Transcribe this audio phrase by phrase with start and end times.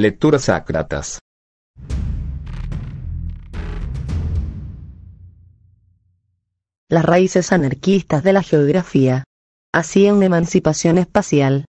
[0.00, 1.18] Lecturas Sácratas.
[6.88, 9.24] Las raíces anarquistas de la geografía.
[9.74, 11.66] Hacía una emancipación espacial.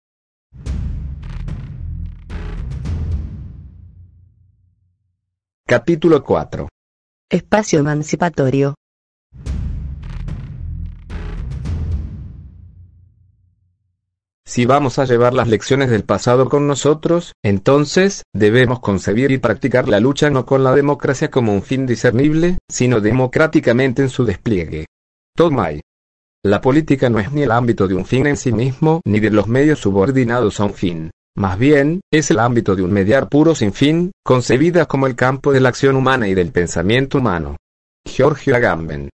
[5.65, 6.67] Capítulo 4.
[7.31, 8.75] Espacio emancipatorio.
[14.49, 19.87] Si vamos a llevar las lecciones del pasado con nosotros, entonces, debemos concebir y practicar
[19.87, 24.87] la lucha no con la democracia como un fin discernible, sino democráticamente en su despliegue.
[25.37, 25.81] Tomai.
[26.43, 29.29] La política no es ni el ámbito de un fin en sí mismo, ni de
[29.29, 31.11] los medios subordinados a un fin.
[31.37, 35.53] Más bien, es el ámbito de un mediar puro sin fin, concebida como el campo
[35.53, 37.55] de la acción humana y del pensamiento humano.
[38.03, 39.09] Giorgio Agamben.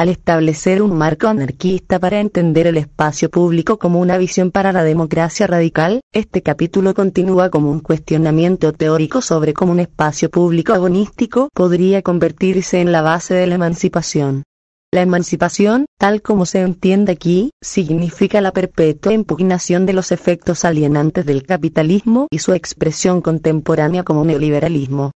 [0.00, 4.84] Al establecer un marco anarquista para entender el espacio público como una visión para la
[4.84, 11.48] democracia radical, este capítulo continúa como un cuestionamiento teórico sobre cómo un espacio público agonístico
[11.52, 14.44] podría convertirse en la base de la emancipación.
[14.92, 21.26] La emancipación, tal como se entiende aquí, significa la perpetua impugnación de los efectos alienantes
[21.26, 25.10] del capitalismo y su expresión contemporánea como neoliberalismo.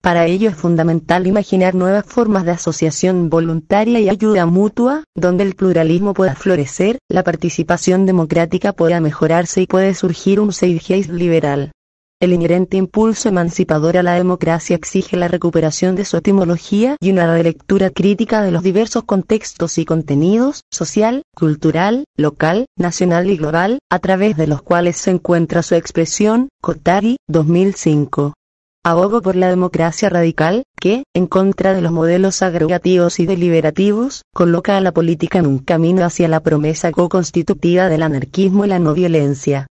[0.00, 5.56] Para ello es fundamental imaginar nuevas formas de asociación voluntaria y ayuda mutua, donde el
[5.56, 11.72] pluralismo pueda florecer, la participación democrática pueda mejorarse y puede surgir un zeitgeist liberal.
[12.20, 17.32] El inherente impulso emancipador a la democracia exige la recuperación de su etimología y una
[17.32, 23.98] relectura crítica de los diversos contextos y contenidos, social, cultural, local, nacional y global, a
[24.00, 28.34] través de los cuales se encuentra su expresión, Cotari, 2005.
[28.84, 34.76] Abogo por la democracia radical, que, en contra de los modelos agregativos y deliberativos, coloca
[34.76, 38.94] a la política en un camino hacia la promesa co-constitutiva del anarquismo y la no
[38.94, 39.66] violencia.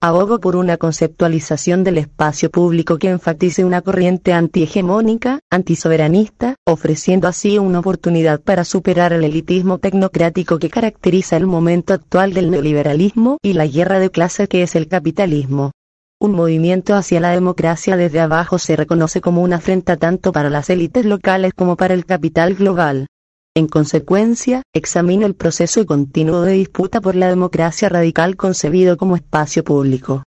[0.00, 7.58] Abogo por una conceptualización del espacio público que enfatice una corriente antihegemónica, antisoberanista, ofreciendo así
[7.58, 13.52] una oportunidad para superar el elitismo tecnocrático que caracteriza el momento actual del neoliberalismo y
[13.52, 15.72] la guerra de clase que es el capitalismo.
[16.22, 20.70] Un movimiento hacia la democracia desde abajo se reconoce como una afrenta tanto para las
[20.70, 23.08] élites locales como para el capital global.
[23.56, 29.64] En consecuencia, examino el proceso continuo de disputa por la democracia radical concebido como espacio
[29.64, 30.22] público.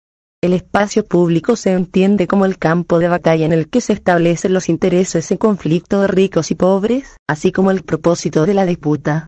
[0.43, 4.55] El espacio público se entiende como el campo de batalla en el que se establecen
[4.55, 9.27] los intereses en conflicto de ricos y pobres, así como el propósito de la disputa.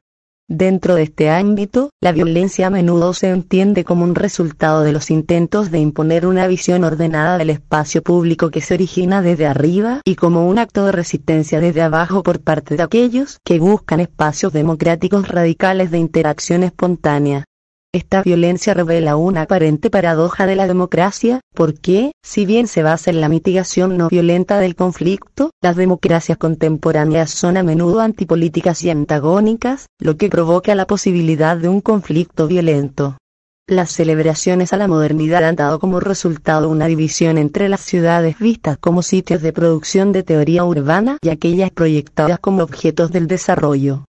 [0.49, 5.10] Dentro de este ámbito, la violencia a menudo se entiende como un resultado de los
[5.10, 10.16] intentos de imponer una visión ordenada del espacio público que se origina desde arriba y
[10.16, 15.28] como un acto de resistencia desde abajo por parte de aquellos que buscan espacios democráticos
[15.28, 17.47] radicales de interacción espontánea.
[17.94, 23.21] Esta violencia revela una aparente paradoja de la democracia, porque, si bien se basa en
[23.21, 29.87] la mitigación no violenta del conflicto, las democracias contemporáneas son a menudo antipolíticas y antagónicas,
[30.00, 33.16] lo que provoca la posibilidad de un conflicto violento.
[33.69, 38.77] Las celebraciones a la modernidad han dado como resultado una división entre las ciudades vistas
[38.77, 44.04] como sitios de producción de teoría urbana y aquellas proyectadas como objetos del desarrollo.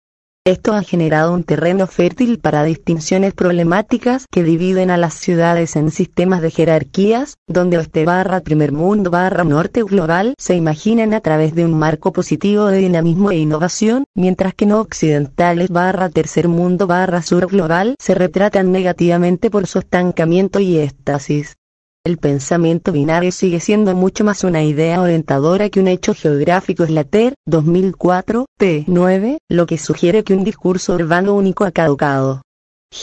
[0.48, 5.90] Esto ha generado un terreno fértil para distinciones problemáticas que dividen a las ciudades en
[5.90, 11.56] sistemas de jerarquías, donde oeste barra primer mundo barra norte global se imaginan a través
[11.56, 16.86] de un marco positivo de dinamismo e innovación, mientras que no occidentales barra tercer mundo
[16.86, 21.56] barra sur global se retratan negativamente por su estancamiento y éxtasis.
[22.06, 27.34] El pensamiento binario sigue siendo mucho más una idea orientadora que un hecho geográfico Slater,
[27.48, 28.84] 2004, p.
[28.86, 32.44] 9, lo que sugiere que un discurso urbano único ha caducado.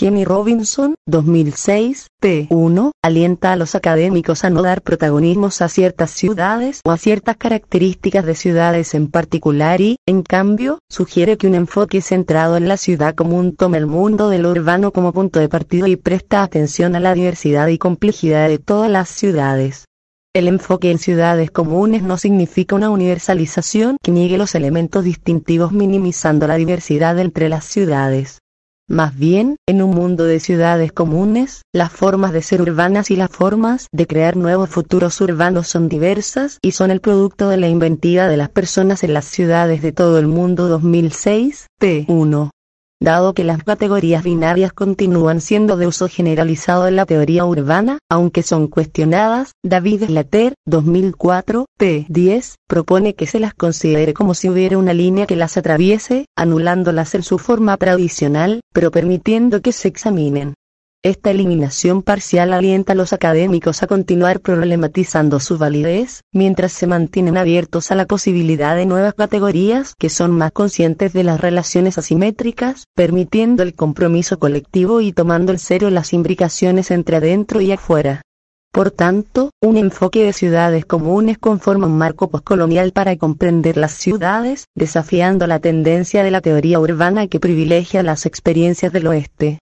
[0.03, 2.47] Jenny Robinson, 2006, p.
[2.51, 7.37] 1, alienta a los académicos a no dar protagonismos a ciertas ciudades o a ciertas
[7.37, 12.79] características de ciudades en particular y, en cambio, sugiere que un enfoque centrado en la
[12.79, 16.97] ciudad común toma el mundo de lo urbano como punto de partido y presta atención
[16.97, 19.85] a la diversidad y complejidad de todas las ciudades.
[20.35, 26.47] El enfoque en ciudades comunes no significa una universalización que niegue los elementos distintivos minimizando
[26.47, 28.39] la diversidad entre las ciudades.
[28.89, 33.31] Más bien, en un mundo de ciudades comunes, las formas de ser urbanas y las
[33.31, 38.29] formas de crear nuevos futuros urbanos son diversas y son el producto de la inventiva
[38.29, 42.05] de las personas en las ciudades de todo el mundo 2006, p.
[42.09, 42.51] 1
[43.03, 48.43] dado que las categorías binarias continúan siendo de uso generalizado en la teoría urbana, aunque
[48.43, 52.07] son cuestionadas, David Slater, 2004, p.
[52.09, 57.15] 10, propone que se las considere como si hubiera una línea que las atraviese, anulándolas
[57.15, 60.55] en su forma tradicional, pero permitiendo que se examinen.
[61.05, 67.37] Esta eliminación parcial alienta a los académicos a continuar problematizando su validez, mientras se mantienen
[67.37, 72.85] abiertos a la posibilidad de nuevas categorías que son más conscientes de las relaciones asimétricas,
[72.95, 78.23] permitiendo el compromiso colectivo y tomando en serio las imbricaciones entre adentro y afuera.
[78.71, 84.67] Por tanto, un enfoque de ciudades comunes conforma un marco postcolonial para comprender las ciudades,
[84.77, 89.59] desafiando la tendencia de la teoría urbana que privilegia las experiencias del oeste.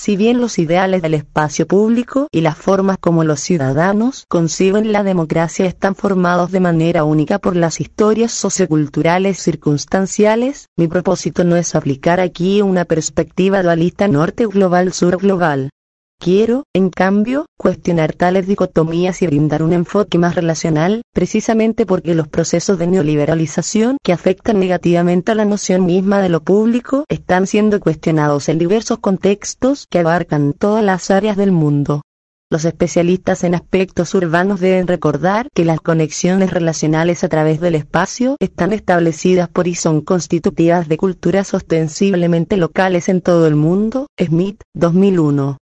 [0.00, 5.02] Si bien los ideales del espacio público y las formas como los ciudadanos conciben la
[5.02, 11.74] democracia están formados de manera única por las historias socioculturales circunstanciales, mi propósito no es
[11.74, 15.70] aplicar aquí una perspectiva dualista norte global sur global.
[16.20, 22.26] Quiero, en cambio, cuestionar tales dicotomías y brindar un enfoque más relacional, precisamente porque los
[22.26, 27.78] procesos de neoliberalización que afectan negativamente a la noción misma de lo público están siendo
[27.78, 32.02] cuestionados en diversos contextos que abarcan todas las áreas del mundo.
[32.50, 38.36] Los especialistas en aspectos urbanos deben recordar que las conexiones relacionales a través del espacio
[38.40, 44.08] están establecidas por y son constitutivas de culturas ostensiblemente locales en todo el mundo.
[44.18, 45.58] Smith, 2001.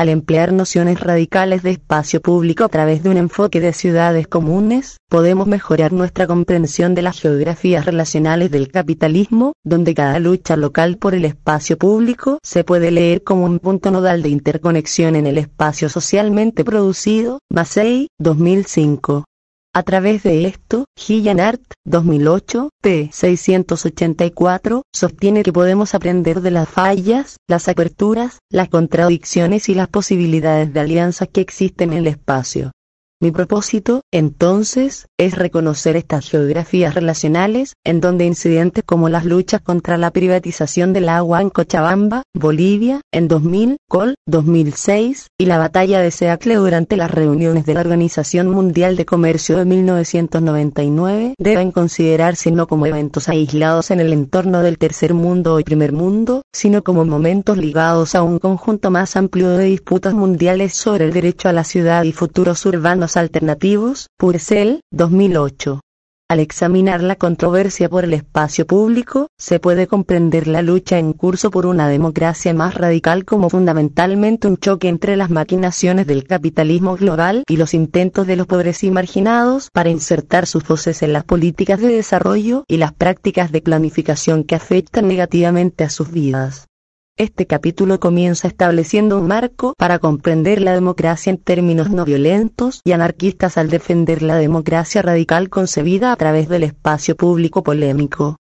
[0.00, 4.96] Al emplear nociones radicales de espacio público a través de un enfoque de ciudades comunes,
[5.10, 11.14] podemos mejorar nuestra comprensión de las geografías relacionales del capitalismo, donde cada lucha local por
[11.14, 15.90] el espacio público se puede leer como un punto nodal de interconexión en el espacio
[15.90, 17.40] socialmente producido.
[17.50, 19.24] Massey, 2005.
[19.72, 20.86] A través de esto,
[21.38, 23.08] Art, 2008, p.
[23.12, 30.72] 684, sostiene que podemos aprender de las fallas, las aperturas, las contradicciones y las posibilidades
[30.72, 32.72] de alianzas que existen en el espacio.
[33.22, 39.98] Mi propósito, entonces, es reconocer estas geografías relacionales, en donde incidentes como las luchas contra
[39.98, 46.10] la privatización del agua en Cochabamba, Bolivia, en 2000, Col, 2006, y la batalla de
[46.10, 52.66] Seacle durante las reuniones de la Organización Mundial de Comercio de 1999, deben considerarse no
[52.66, 57.58] como eventos aislados en el entorno del tercer mundo y primer mundo, sino como momentos
[57.58, 62.04] ligados a un conjunto más amplio de disputas mundiales sobre el derecho a la ciudad
[62.04, 65.80] y futuros urbanos alternativos, Purcell, 2008.
[66.30, 71.50] Al examinar la controversia por el espacio público, se puede comprender la lucha en curso
[71.50, 77.42] por una democracia más radical como fundamentalmente un choque entre las maquinaciones del capitalismo global
[77.48, 81.80] y los intentos de los pobres y marginados para insertar sus voces en las políticas
[81.80, 86.69] de desarrollo y las prácticas de planificación que afectan negativamente a sus vidas.
[87.20, 92.92] Este capítulo comienza estableciendo un marco para comprender la democracia en términos no violentos y
[92.92, 98.36] anarquistas al defender la democracia radical concebida a través del espacio público polémico.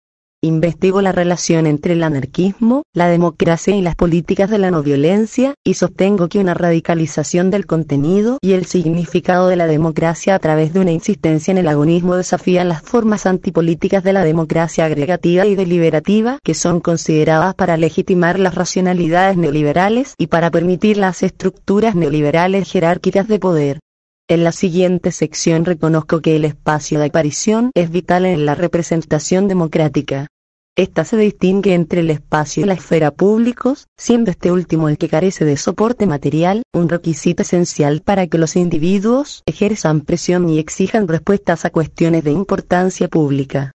[0.42, 5.54] Investigo la relación entre el anarquismo, la democracia y las políticas de la no violencia,
[5.64, 10.74] y sostengo que una radicalización del contenido y el significado de la democracia a través
[10.74, 15.54] de una insistencia en el agonismo desafía las formas antipolíticas de la democracia agregativa y
[15.54, 22.70] deliberativa que son consideradas para legitimar las racionalidades neoliberales y para permitir las estructuras neoliberales
[22.70, 23.78] jerárquicas de poder.
[24.28, 29.46] En la siguiente sección reconozco que el espacio de aparición es vital en la representación
[29.46, 30.26] democrática.
[30.76, 35.08] Esta se distingue entre el espacio y la esfera públicos, siendo este último el que
[35.08, 41.06] carece de soporte material, un requisito esencial para que los individuos ejerzan presión y exijan
[41.06, 43.75] respuestas a cuestiones de importancia pública.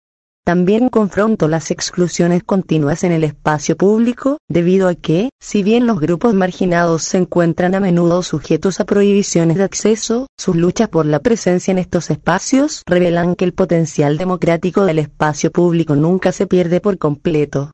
[0.50, 6.00] También confronto las exclusiones continuas en el espacio público, debido a que, si bien los
[6.00, 11.20] grupos marginados se encuentran a menudo sujetos a prohibiciones de acceso, sus luchas por la
[11.20, 16.80] presencia en estos espacios revelan que el potencial democrático del espacio público nunca se pierde
[16.80, 17.70] por completo.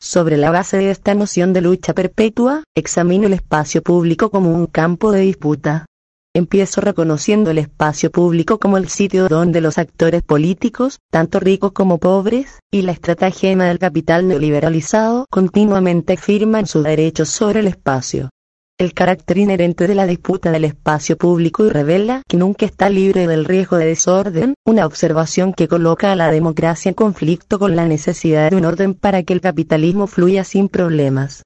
[0.00, 4.66] Sobre la base de esta noción de lucha perpetua, examino el espacio público como un
[4.66, 5.86] campo de disputa,
[6.32, 11.98] Empiezo reconociendo el espacio público como el sitio donde los actores políticos, tanto ricos como
[11.98, 18.30] pobres, y la estratagema del capital neoliberalizado continuamente firman sus derechos sobre el espacio.
[18.78, 23.26] El carácter inherente de la disputa del espacio público y revela que nunca está libre
[23.26, 27.88] del riesgo de desorden, una observación que coloca a la democracia en conflicto con la
[27.88, 31.42] necesidad de un orden para que el capitalismo fluya sin problemas.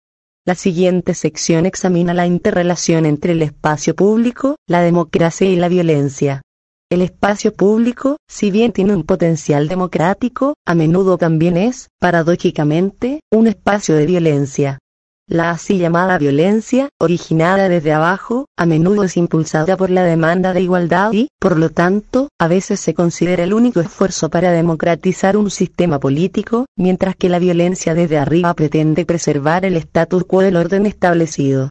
[0.46, 6.42] La siguiente sección examina la interrelación entre el espacio público, la democracia y la violencia.
[6.90, 13.46] El espacio público, si bien tiene un potencial democrático, a menudo también es, paradójicamente, un
[13.46, 14.78] espacio de violencia.
[15.26, 20.60] La así llamada violencia, originada desde abajo, a menudo es impulsada por la demanda de
[20.60, 25.50] igualdad y, por lo tanto, a veces se considera el único esfuerzo para democratizar un
[25.50, 30.84] sistema político, mientras que la violencia desde arriba pretende preservar el status quo del orden
[30.84, 31.70] establecido.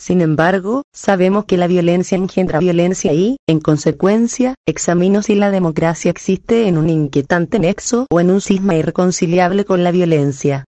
[0.00, 6.10] Sin embargo, sabemos que la violencia engendra violencia y, en consecuencia, examino si la democracia
[6.10, 10.64] existe en un inquietante nexo o en un cisma irreconciliable con la violencia.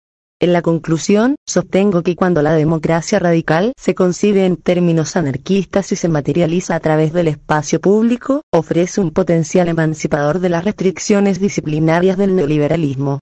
[0.42, 5.96] En la conclusión, sostengo que cuando la democracia radical se concibe en términos anarquistas y
[5.96, 12.18] se materializa a través del espacio público, ofrece un potencial emancipador de las restricciones disciplinarias
[12.18, 13.20] del neoliberalismo.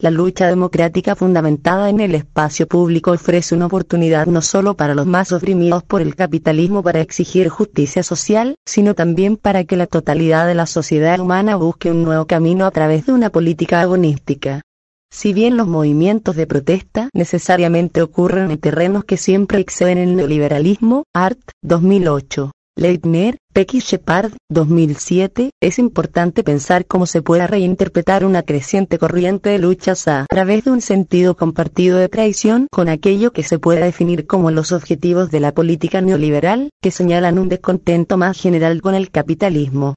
[0.00, 5.04] La lucha democrática fundamentada en el espacio público ofrece una oportunidad no solo para los
[5.04, 10.46] más oprimidos por el capitalismo para exigir justicia social, sino también para que la totalidad
[10.46, 14.62] de la sociedad humana busque un nuevo camino a través de una política agonística.
[15.14, 21.04] Si bien los movimientos de protesta necesariamente ocurren en terrenos que siempre exceden el neoliberalismo,
[21.14, 22.50] Art, 2008.
[22.78, 29.58] Leitner, Pecky Shepard, 2007, es importante pensar cómo se puede reinterpretar una creciente corriente de
[29.58, 34.26] luchas a través de un sentido compartido de traición con aquello que se puede definir
[34.26, 39.10] como los objetivos de la política neoliberal, que señalan un descontento más general con el
[39.10, 39.94] capitalismo.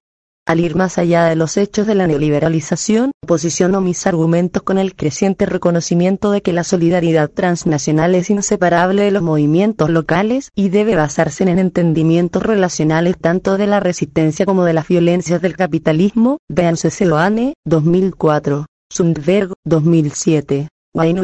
[0.47, 4.95] Al ir más allá de los hechos de la neoliberalización, posiciono mis argumentos con el
[4.95, 10.95] creciente reconocimiento de que la solidaridad transnacional es inseparable de los movimientos locales y debe
[10.95, 16.37] basarse en entendimientos relacionales tanto de la resistencia como de las violencias del capitalismo.
[16.47, 18.67] Véanse Celoane, 2004.
[18.91, 20.67] Sundberg, 2007.
[20.93, 21.21] Wayne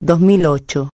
[0.00, 0.88] 2008.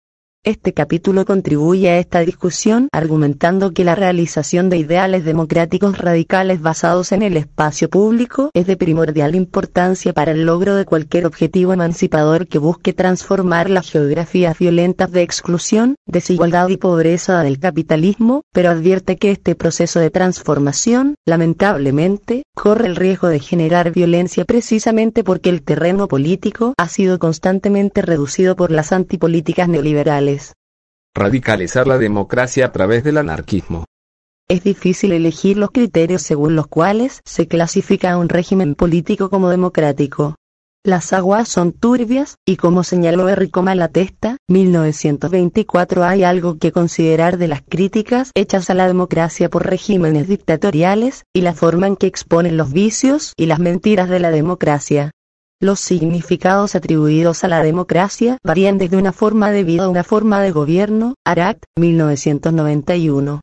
[0.47, 7.13] Este capítulo contribuye a esta discusión argumentando que la realización de ideales democráticos radicales basados
[7.13, 12.47] en el espacio público es de primordial importancia para el logro de cualquier objetivo emancipador
[12.47, 19.17] que busque transformar las geografías violentas de exclusión, desigualdad y pobreza del capitalismo, pero advierte
[19.17, 25.63] que este proceso de transformación, lamentablemente, corre el riesgo de generar violencia precisamente porque el
[25.63, 30.34] terreno político ha sido constantemente reducido por las antipolíticas neoliberales.
[31.17, 33.85] Radicalizar la democracia a través del anarquismo.
[34.49, 39.49] Es difícil elegir los criterios según los cuales se clasifica a un régimen político como
[39.49, 40.35] democrático.
[40.85, 47.49] Las aguas son turbias, y como señaló Enrico Malatesta, 1924 hay algo que considerar de
[47.49, 52.57] las críticas hechas a la democracia por regímenes dictatoriales, y la forma en que exponen
[52.57, 55.13] los vicios y las mentiras de la democracia.
[55.61, 60.41] Los significados atribuidos a la democracia varían desde una forma de vida a una forma
[60.41, 61.15] de gobierno.
[61.25, 63.41] Arat, 1991.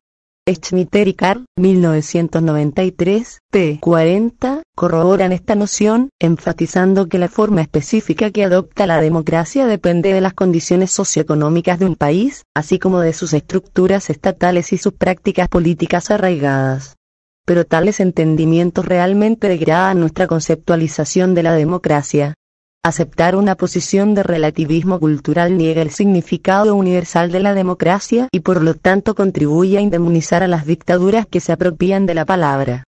[0.47, 3.79] Schmitter y Carr, 1993, p.
[3.79, 10.19] 40, corroboran esta noción, enfatizando que la forma específica que adopta la democracia depende de
[10.19, 15.47] las condiciones socioeconómicas de un país, así como de sus estructuras estatales y sus prácticas
[15.47, 16.97] políticas arraigadas
[17.45, 22.35] pero tales entendimientos realmente degradan nuestra conceptualización de la democracia.
[22.83, 28.63] Aceptar una posición de relativismo cultural niega el significado universal de la democracia y por
[28.63, 32.83] lo tanto contribuye a indemnizar a las dictaduras que se apropian de la palabra.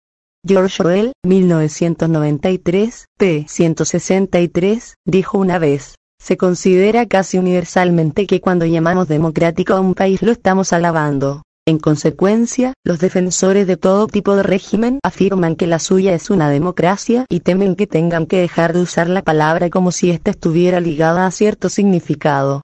[0.46, 3.44] George Orwell, 1993, p.
[3.46, 10.22] 163, dijo una vez, se considera casi universalmente que cuando llamamos democrático a un país
[10.22, 11.42] lo estamos alabando.
[11.64, 16.50] En consecuencia, los defensores de todo tipo de régimen afirman que la suya es una
[16.50, 20.80] democracia y temen que tengan que dejar de usar la palabra como si ésta estuviera
[20.80, 22.62] ligada a cierto significado.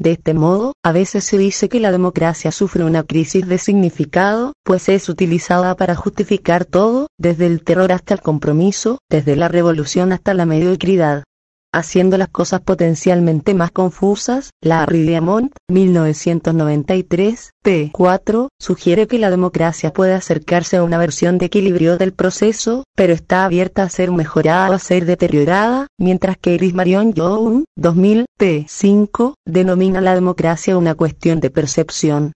[0.00, 4.54] De este modo, a veces se dice que la democracia sufre una crisis de significado,
[4.64, 10.10] pues es utilizada para justificar todo, desde el terror hasta el compromiso, desde la revolución
[10.10, 11.22] hasta la mediocridad
[11.72, 17.90] haciendo las cosas potencialmente más confusas, Larry Diamond, 1993, p.
[17.92, 23.12] 4, sugiere que la democracia puede acercarse a una versión de equilibrio del proceso, pero
[23.12, 28.26] está abierta a ser mejorada o a ser deteriorada, mientras que Iris Marion Young, 2000,
[28.36, 28.66] p.
[28.68, 32.32] 5, denomina la democracia una cuestión de percepción.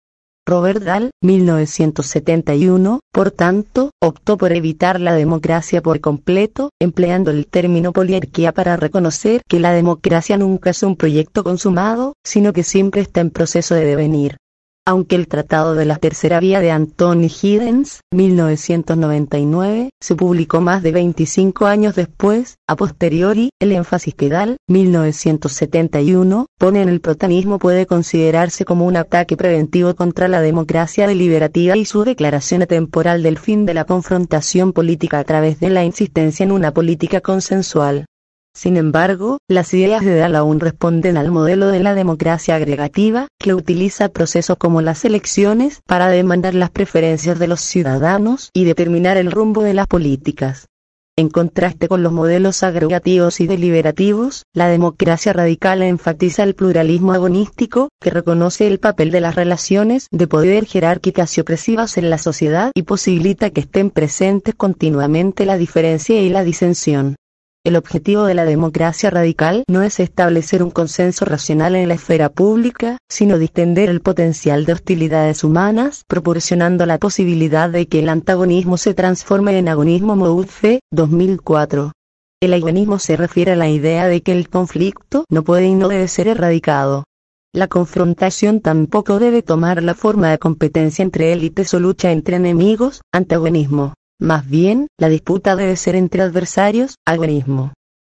[0.47, 7.95] Robert Dahl, 1971, por tanto, optó por evitar la democracia por completo, empleando el término
[7.95, 13.23] poliarquía para reconocer que la democracia nunca es un proyecto consumado, sino que siempre está
[13.23, 14.37] en proceso de devenir.
[14.87, 20.93] Aunque el Tratado de la Tercera Vía de Anthony Giddens, 1999, se publicó más de
[20.93, 27.87] 25 años después, a posteriori, el énfasis que Dahl, 1971, pone en el protanismo puede
[27.87, 33.65] considerarse como un ataque preventivo contra la democracia deliberativa y su declaración atemporal del fin
[33.65, 38.05] de la confrontación política a través de la insistencia en una política consensual.
[38.57, 43.53] Sin embargo, las ideas de Dahl aún responden al modelo de la democracia agregativa, que
[43.53, 49.33] utiliza procesos como las elecciones para demandar las preferencias de los ciudadanos y determinar el
[49.33, 50.69] rumbo de las políticas.
[51.17, 57.89] En contraste con los modelos agregativos y deliberativos, la democracia radical enfatiza el pluralismo agonístico,
[58.01, 62.73] que reconoce el papel de las relaciones de poder jerárquicas y opresivas en la sociedad
[62.75, 67.15] y posibilita que estén presentes continuamente la diferencia y la disensión.
[67.65, 72.29] El objetivo de la democracia radical no es establecer un consenso racional en la esfera
[72.29, 78.77] pública, sino distender el potencial de hostilidades humanas, proporcionando la posibilidad de que el antagonismo
[78.77, 81.93] se transforme en agonismo Moudfe, 2004.
[82.43, 85.89] El agonismo se refiere a la idea de que el conflicto no puede y no
[85.89, 87.05] debe ser erradicado.
[87.55, 93.01] La confrontación tampoco debe tomar la forma de competencia entre élites o lucha entre enemigos,
[93.11, 93.95] antagonismo.
[94.21, 97.73] Más bien, la disputa debe ser entre adversarios, agonismo.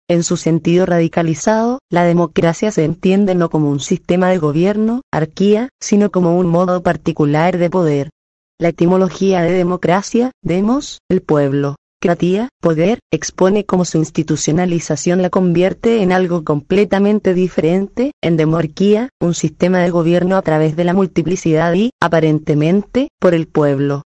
[0.09, 5.69] En su sentido radicalizado, la democracia se entiende no como un sistema de gobierno, arquía,
[5.81, 8.11] sino como un modo particular de poder.
[8.59, 16.03] La etimología de democracia, demos, el pueblo, cratía, poder, expone cómo su institucionalización la convierte
[16.03, 21.73] en algo completamente diferente, en demorquía, un sistema de gobierno a través de la multiplicidad
[21.75, 24.03] y, aparentemente, por el pueblo.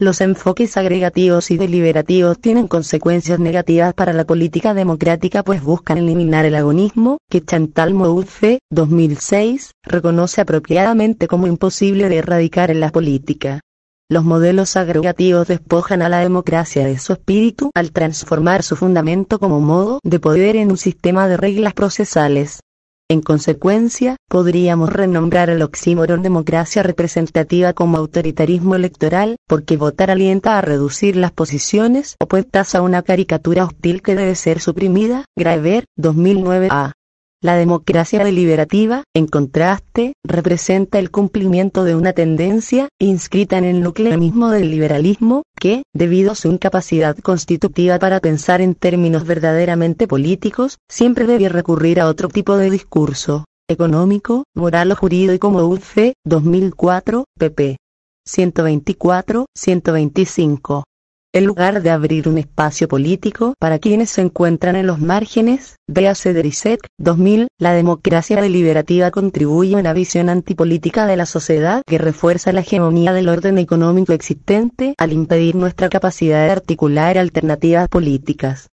[0.00, 6.44] Los enfoques agregativos y deliberativos tienen consecuencias negativas para la política democrática pues buscan eliminar
[6.44, 13.58] el agonismo, que Chantal Mouffe, 2006, reconoce apropiadamente como imposible de erradicar en la política.
[14.08, 19.60] Los modelos agregativos despojan a la democracia de su espíritu al transformar su fundamento como
[19.60, 22.60] modo de poder en un sistema de reglas procesales.
[23.10, 30.60] En consecuencia, podríamos renombrar el oxímoron democracia representativa como autoritarismo electoral, porque votar alienta a
[30.60, 35.24] reducir las posiciones opuestas a una caricatura hostil que debe ser suprimida.
[35.34, 36.92] Graeber, 2009 a.
[37.40, 44.18] La democracia deliberativa, en contraste, representa el cumplimiento de una tendencia, inscrita en el núcleo
[44.18, 50.78] mismo del liberalismo, que, debido a su incapacidad constitutiva para pensar en términos verdaderamente políticos,
[50.90, 57.24] siempre debe recurrir a otro tipo de discurso, económico, moral o jurídico como UFE, 2004,
[57.38, 57.76] pp.
[58.26, 60.87] 124, 125
[61.34, 66.32] en lugar de abrir un espacio político para quienes se encuentran en los márgenes, véase
[66.32, 72.52] Derisek, 2000, la democracia deliberativa contribuye a una visión antipolítica de la sociedad que refuerza
[72.52, 78.68] la hegemonía del orden económico existente al impedir nuestra capacidad de articular alternativas políticas.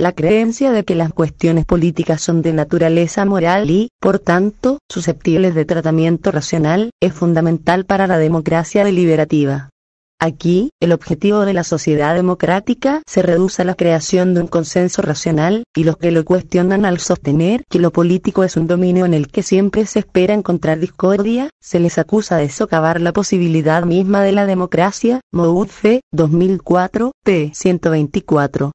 [0.00, 5.54] La creencia de que las cuestiones políticas son de naturaleza moral y, por tanto, susceptibles
[5.54, 9.70] de tratamiento racional, es fundamental para la democracia deliberativa.
[10.20, 15.00] Aquí, el objetivo de la sociedad democrática se reduce a la creación de un consenso
[15.00, 19.14] racional, y los que lo cuestionan al sostener que lo político es un dominio en
[19.14, 24.24] el que siempre se espera encontrar discordia, se les acusa de socavar la posibilidad misma
[24.24, 25.20] de la democracia.
[25.32, 27.52] Moudfe, 2004, p.
[27.54, 28.72] 124.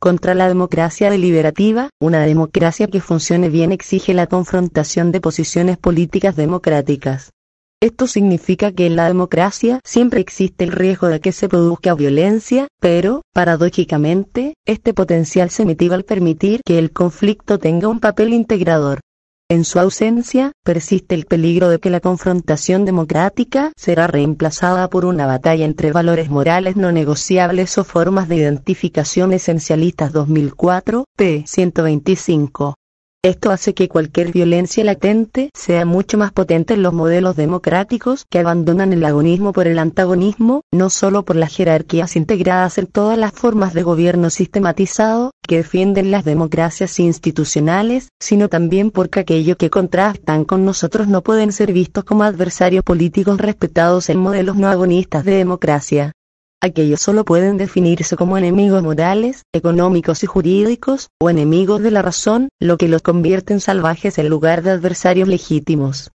[0.00, 6.36] Contra la democracia deliberativa, una democracia que funcione bien exige la confrontación de posiciones políticas
[6.36, 7.32] democráticas.
[7.82, 12.68] Esto significa que en la democracia siempre existe el riesgo de que se produzca violencia,
[12.80, 19.00] pero, paradójicamente, este potencial se mitiga al permitir que el conflicto tenga un papel integrador.
[19.50, 25.26] En su ausencia, persiste el peligro de que la confrontación democrática será reemplazada por una
[25.26, 31.44] batalla entre valores morales no negociables o formas de identificación esencialistas 2004, p.
[31.46, 32.74] 125.
[33.26, 38.38] Esto hace que cualquier violencia latente sea mucho más potente en los modelos democráticos que
[38.38, 43.32] abandonan el agonismo por el antagonismo, no solo por las jerarquías integradas en todas las
[43.32, 50.44] formas de gobierno sistematizado, que defienden las democracias institucionales, sino también porque aquello que contrastan
[50.44, 55.32] con nosotros no pueden ser vistos como adversarios políticos respetados en modelos no agonistas de
[55.32, 56.12] democracia.
[56.62, 62.48] Aquellos solo pueden definirse como enemigos morales, económicos y jurídicos, o enemigos de la razón,
[62.58, 66.10] lo que los convierte en salvajes en lugar de adversarios legítimos.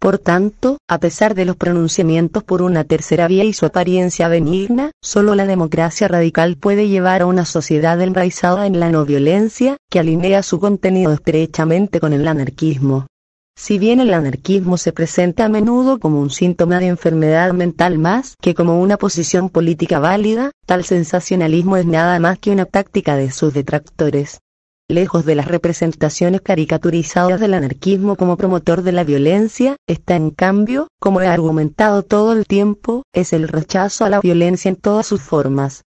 [0.00, 4.90] Por tanto, a pesar de los pronunciamientos por una tercera vía y su apariencia benigna,
[5.02, 10.00] solo la democracia radical puede llevar a una sociedad enraizada en la no violencia, que
[10.00, 13.06] alinea su contenido estrechamente con el anarquismo.
[13.56, 18.36] Si bien el anarquismo se presenta a menudo como un síntoma de enfermedad mental más
[18.40, 23.30] que como una posición política válida, tal sensacionalismo es nada más que una táctica de
[23.30, 24.40] sus detractores.
[24.88, 30.88] Lejos de las representaciones caricaturizadas del anarquismo como promotor de la violencia, está en cambio,
[31.00, 35.22] como he argumentado todo el tiempo, es el rechazo a la violencia en todas sus
[35.22, 35.84] formas,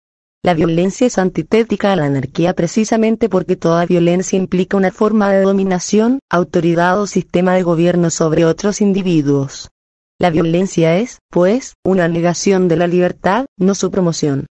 [0.45, 5.41] la violencia es antitética a la anarquía precisamente porque toda violencia implica una forma de
[5.41, 9.71] dominación, autoridad o sistema de gobierno sobre otros individuos.
[10.19, 14.45] La violencia es, pues, una negación de la libertad, no su promoción.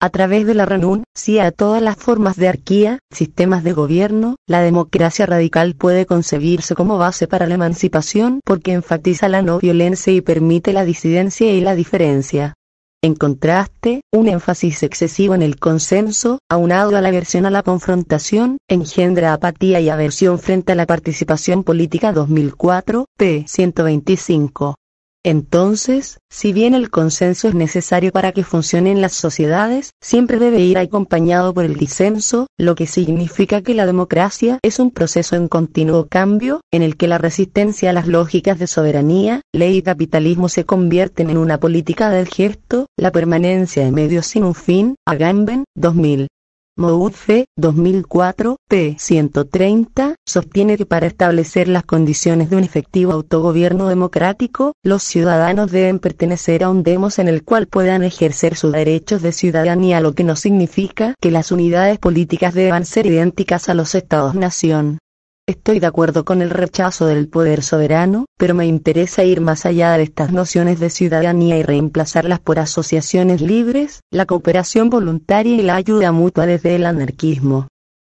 [0.00, 4.62] A través de la renuncia a todas las formas de arquía, sistemas de gobierno, la
[4.62, 10.20] democracia radical puede concebirse como base para la emancipación porque enfatiza la no violencia y
[10.20, 12.54] permite la disidencia y la diferencia.
[13.02, 18.58] En contraste, un énfasis excesivo en el consenso, aunado a la aversión a la confrontación,
[18.68, 23.44] engendra apatía y aversión frente a la participación política 2004, p.
[23.48, 24.74] 125.
[25.22, 30.78] Entonces, si bien el consenso es necesario para que funcionen las sociedades, siempre debe ir
[30.78, 36.06] acompañado por el disenso, lo que significa que la democracia es un proceso en continuo
[36.06, 40.64] cambio, en el que la resistencia a las lógicas de soberanía, ley y capitalismo se
[40.64, 46.28] convierten en una política del gesto, la permanencia de medios sin un fin, Agamben, 2000.
[46.80, 48.96] Moudfe, 2004, p.
[48.98, 55.98] 130, sostiene que para establecer las condiciones de un efectivo autogobierno democrático, los ciudadanos deben
[55.98, 60.24] pertenecer a un demos en el cual puedan ejercer sus derechos de ciudadanía, lo que
[60.24, 65.00] no significa que las unidades políticas deban ser idénticas a los estados-nación.
[65.50, 69.96] Estoy de acuerdo con el rechazo del poder soberano, pero me interesa ir más allá
[69.96, 75.74] de estas nociones de ciudadanía y reemplazarlas por asociaciones libres, la cooperación voluntaria y la
[75.74, 77.66] ayuda mutua desde el anarquismo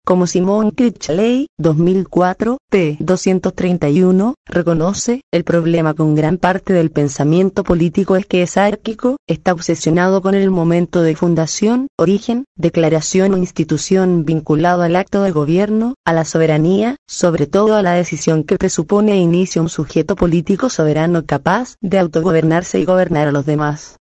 [0.07, 2.95] como Simón Critchley, 2004, p.
[3.01, 9.51] 231, reconoce, el problema con gran parte del pensamiento político es que es árquico, está
[9.51, 15.95] obsesionado con el momento de fundación, origen, declaración o institución vinculado al acto de gobierno,
[16.05, 20.69] a la soberanía, sobre todo a la decisión que presupone e inicia un sujeto político
[20.69, 23.97] soberano capaz de autogobernarse y gobernar a los demás.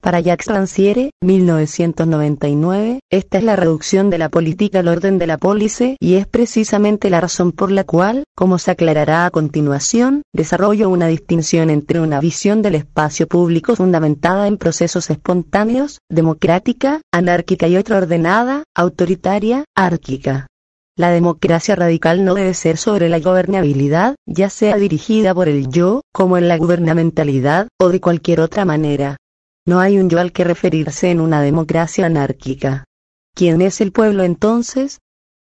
[0.00, 5.36] Para Jacques Rancière, 1999, esta es la reducción de la política al orden de la
[5.36, 10.88] pólice y es precisamente la razón por la cual, como se aclarará a continuación, desarrollo
[10.88, 17.76] una distinción entre una visión del espacio público fundamentada en procesos espontáneos, democrática, anárquica y
[17.76, 20.46] otra ordenada, autoritaria, árquica.
[20.96, 26.00] La democracia radical no debe ser sobre la gobernabilidad, ya sea dirigida por el yo,
[26.12, 29.16] como en la gubernamentalidad, o de cualquier otra manera.
[29.70, 32.86] No hay un yo al que referirse en una democracia anárquica.
[33.36, 34.98] ¿Quién es el pueblo entonces?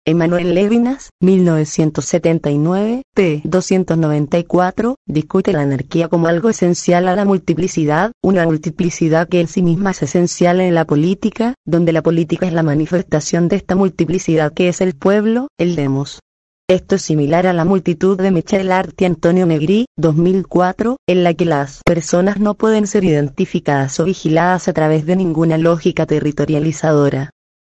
[0.05, 3.41] Emanuel Levinas, 1979, p.
[3.45, 9.61] 294, discute la anarquía como algo esencial a la multiplicidad, una multiplicidad que en sí
[9.61, 14.51] misma es esencial en la política, donde la política es la manifestación de esta multiplicidad
[14.51, 16.19] que es el pueblo, el demos.
[16.69, 21.33] Esto es similar a la multitud de Michel Art y Antonio Negri, 2004, en la
[21.33, 27.29] que las personas no pueden ser identificadas o vigiladas a través de ninguna lógica territorializadora.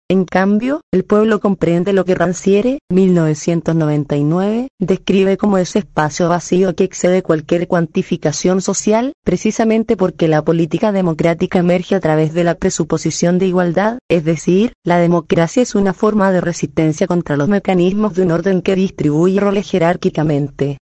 [0.10, 6.86] En cambio, el pueblo comprende lo que Rancière, 1999, describe como ese espacio vacío que
[6.86, 13.38] excede cualquier cuantificación social, precisamente porque la política democrática emerge a través de la presuposición
[13.38, 18.22] de igualdad, es decir, la democracia es una forma de resistencia contra los mecanismos de
[18.22, 20.78] un orden que distribuye roles jerárquicamente.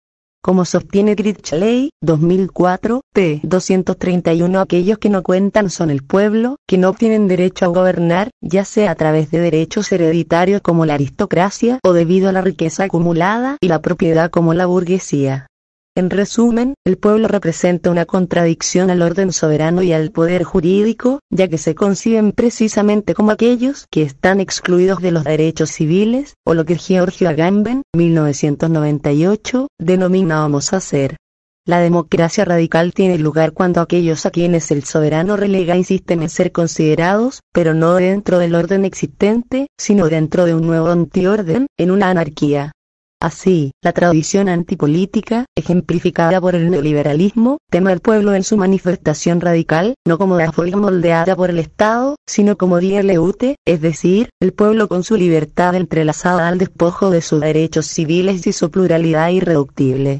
[0.44, 3.38] Como sostiene Critchley, 2004, p.
[3.44, 8.64] 231 aquellos que no cuentan son el pueblo, que no tienen derecho a gobernar, ya
[8.64, 13.56] sea a través de derechos hereditarios como la aristocracia o debido a la riqueza acumulada
[13.60, 15.46] y la propiedad como la burguesía.
[15.94, 21.48] En resumen, el pueblo representa una contradicción al orden soberano y al poder jurídico, ya
[21.48, 26.64] que se conciben precisamente como aquellos que están excluidos de los derechos civiles, o lo
[26.64, 30.60] que Giorgio Agamben, 1998, denomina homo.
[31.66, 36.52] La democracia radical tiene lugar cuando aquellos a quienes el soberano relega insisten en ser
[36.52, 42.08] considerados, pero no dentro del orden existente, sino dentro de un nuevo antiorden, en una
[42.08, 42.72] anarquía.
[43.22, 49.94] Así, la tradición antipolítica, ejemplificada por el neoliberalismo, teme al pueblo en su manifestación radical,
[50.04, 54.88] no como la forma moldeada por el Estado, sino como leute, es decir, el pueblo
[54.88, 60.18] con su libertad entrelazada al despojo de sus derechos civiles y su pluralidad irreductible.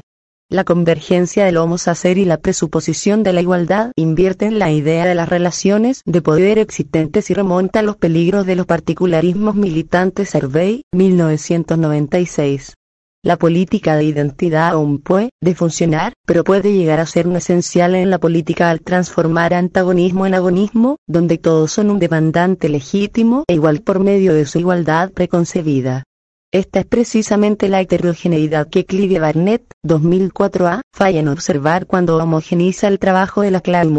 [0.49, 5.15] La convergencia del homo sacer y la presuposición de la igualdad invierten la idea de
[5.15, 12.75] las relaciones de poder existentes y remontan los peligros de los particularismos militantes Survey, 1996.
[13.25, 18.09] La política de identidad aún puede funcionar, pero puede llegar a ser un esencial en
[18.09, 23.79] la política al transformar antagonismo en agonismo, donde todos son un demandante legítimo e igual
[23.79, 26.03] por medio de su igualdad preconcebida.
[26.51, 32.99] Esta es precisamente la heterogeneidad que Clive Barnett, 2004a, falla en observar cuando homogeniza el
[32.99, 33.89] trabajo de la Claire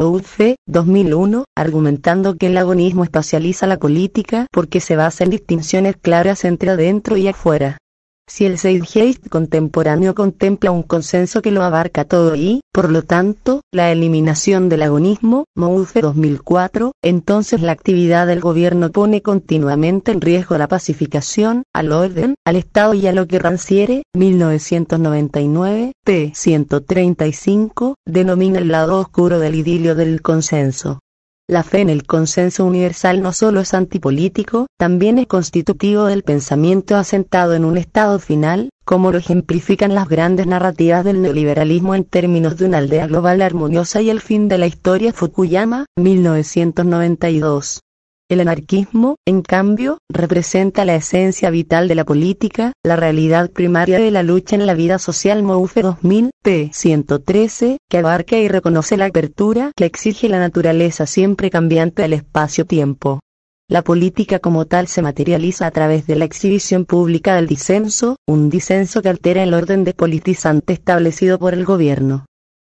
[0.66, 6.68] 2001, argumentando que el agonismo espacializa la política porque se basa en distinciones claras entre
[6.68, 7.78] adentro y afuera.
[8.26, 13.60] Si el Zeitgeist contemporáneo contempla un consenso que lo abarca todo y, por lo tanto,
[13.70, 20.56] la eliminación del agonismo, Mouffe 2004, entonces la actividad del gobierno pone continuamente en riesgo
[20.56, 26.32] la pacificación, al orden, al Estado y a lo que Ranciere, 1999, p.
[26.34, 31.00] 135, denomina el lado oscuro del idilio del consenso.
[31.46, 36.96] La fe en el consenso universal no solo es antipolítico, también es constitutivo del pensamiento
[36.96, 42.56] asentado en un estado final, como lo ejemplifican las grandes narrativas del neoliberalismo en términos
[42.56, 47.83] de una aldea global armoniosa y el fin de la historia Fukuyama, 1992.
[48.30, 54.10] El anarquismo, en cambio, representa la esencia vital de la política, la realidad primaria de
[54.10, 56.70] la lucha en la vida social Mouffe 2000, p.
[56.72, 63.20] 113, que abarca y reconoce la apertura que exige la naturaleza siempre cambiante del espacio-tiempo.
[63.68, 68.48] La política como tal se materializa a través de la exhibición pública del disenso, un
[68.48, 72.24] disenso que altera el orden de politizante establecido por el gobierno.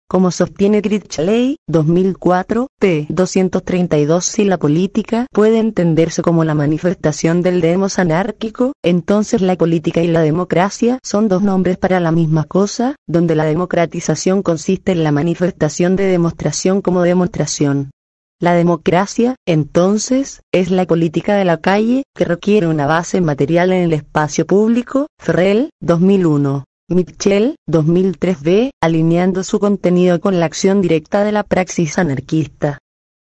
[0.09, 3.07] Como sostiene Critchley, 2004, p.
[3.09, 10.01] 232 Si la política puede entenderse como la manifestación del demos anárquico, entonces la política
[10.01, 15.03] y la democracia son dos nombres para la misma cosa, donde la democratización consiste en
[15.03, 17.91] la manifestación de demostración como demostración.
[18.39, 23.83] La democracia, entonces, es la política de la calle, que requiere una base material en
[23.83, 26.63] el espacio público, Ferrell, 2001.
[26.89, 32.77] Mitchell, 2003b, alineando su contenido con la acción directa de la praxis anarquista.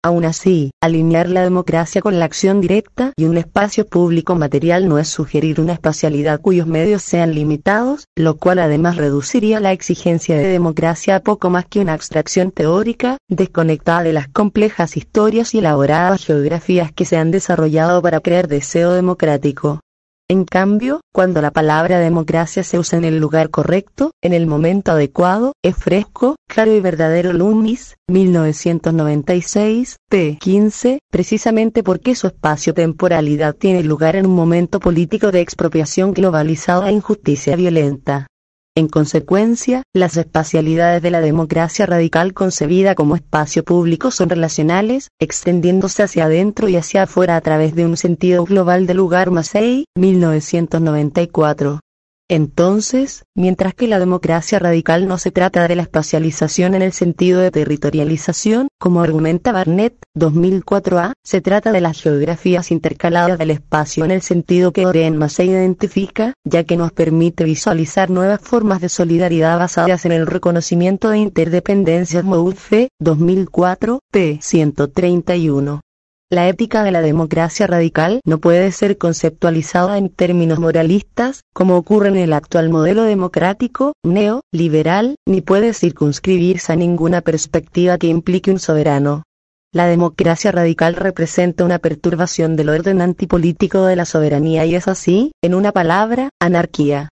[0.03, 4.99] Aún así, alinear la democracia con la acción directa y un espacio público material no
[4.99, 10.47] es sugerir una espacialidad cuyos medios sean limitados, lo cual además reduciría la exigencia de
[10.47, 16.25] democracia a poco más que una abstracción teórica, desconectada de las complejas historias y elaboradas
[16.25, 19.79] geografías que se han desarrollado para crear deseo democrático.
[20.29, 24.93] En cambio, cuando la palabra democracia se usa en el lugar correcto, en el momento
[24.93, 30.37] adecuado, es fresco, claro y verdadero Lumis, 1996, p.
[30.39, 36.93] 15, precisamente porque su espacio-temporalidad tiene lugar en un momento político de expropiación globalizada e
[36.93, 38.27] injusticia violenta.
[38.75, 46.01] En consecuencia, las espacialidades de la democracia radical concebida como espacio público son relacionales, extendiéndose
[46.01, 51.81] hacia adentro y hacia afuera a través de un sentido global del lugar Massey, 1994.
[52.29, 57.41] Entonces, mientras que la democracia radical no se trata de la espacialización en el sentido
[57.41, 64.11] de territorialización, como argumenta Barnett, 2004a, se trata de las geografías intercaladas del espacio en
[64.11, 69.59] el sentido que Oren se identifica, ya que nos permite visualizar nuevas formas de solidaridad
[69.59, 74.39] basadas en el reconocimiento de interdependencias Moudfe, 2004, p.
[74.41, 75.81] 131.
[76.29, 82.09] La ética de la democracia radical no puede ser conceptualizada en términos moralistas, como ocurre
[82.09, 88.59] en el actual modelo democrático, neo-liberal, ni puede circunscribirse a ninguna perspectiva que implique un
[88.59, 89.23] soberano.
[89.71, 95.31] La democracia radical representa una perturbación del orden antipolítico de la soberanía y es así,
[95.41, 97.09] en una palabra, anarquía.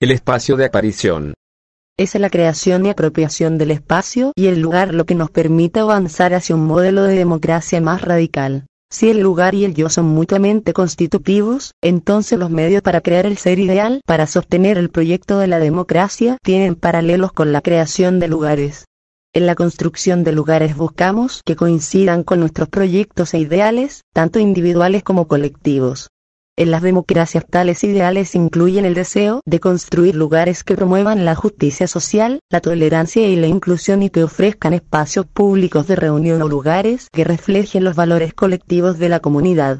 [0.00, 1.34] El espacio de aparición
[2.00, 6.32] es la creación y apropiación del espacio y el lugar lo que nos permite avanzar
[6.32, 8.64] hacia un modelo de democracia más radical.
[8.90, 13.36] Si el lugar y el yo son mutuamente constitutivos, entonces los medios para crear el
[13.36, 18.28] ser ideal para sostener el proyecto de la democracia tienen paralelos con la creación de
[18.28, 18.86] lugares.
[19.34, 25.02] En la construcción de lugares buscamos que coincidan con nuestros proyectos e ideales, tanto individuales
[25.02, 26.08] como colectivos.
[26.56, 31.86] En las democracias tales ideales incluyen el deseo de construir lugares que promuevan la justicia
[31.86, 37.08] social, la tolerancia y la inclusión y que ofrezcan espacios públicos de reunión o lugares
[37.12, 39.78] que reflejen los valores colectivos de la comunidad.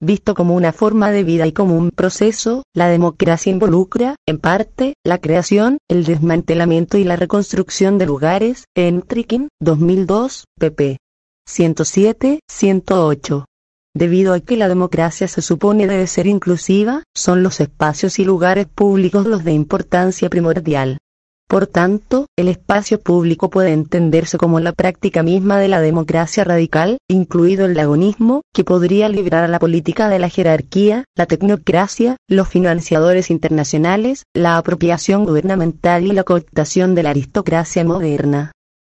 [0.00, 4.94] Visto como una forma de vida y como un proceso, la democracia involucra, en parte,
[5.04, 10.96] la creación, el desmantelamiento y la reconstrucción de lugares, en Trikin, 2002, pp.
[11.46, 13.44] 107, 108.
[13.94, 18.66] Debido a que la democracia se supone debe ser inclusiva, son los espacios y lugares
[18.66, 20.98] públicos los de importancia primordial.
[21.46, 26.96] Por tanto, el espacio público puede entenderse como la práctica misma de la democracia radical,
[27.08, 32.48] incluido el agonismo, que podría librar a la política de la jerarquía, la tecnocracia, los
[32.48, 38.52] financiadores internacionales, la apropiación gubernamental y la cooptación de la aristocracia moderna.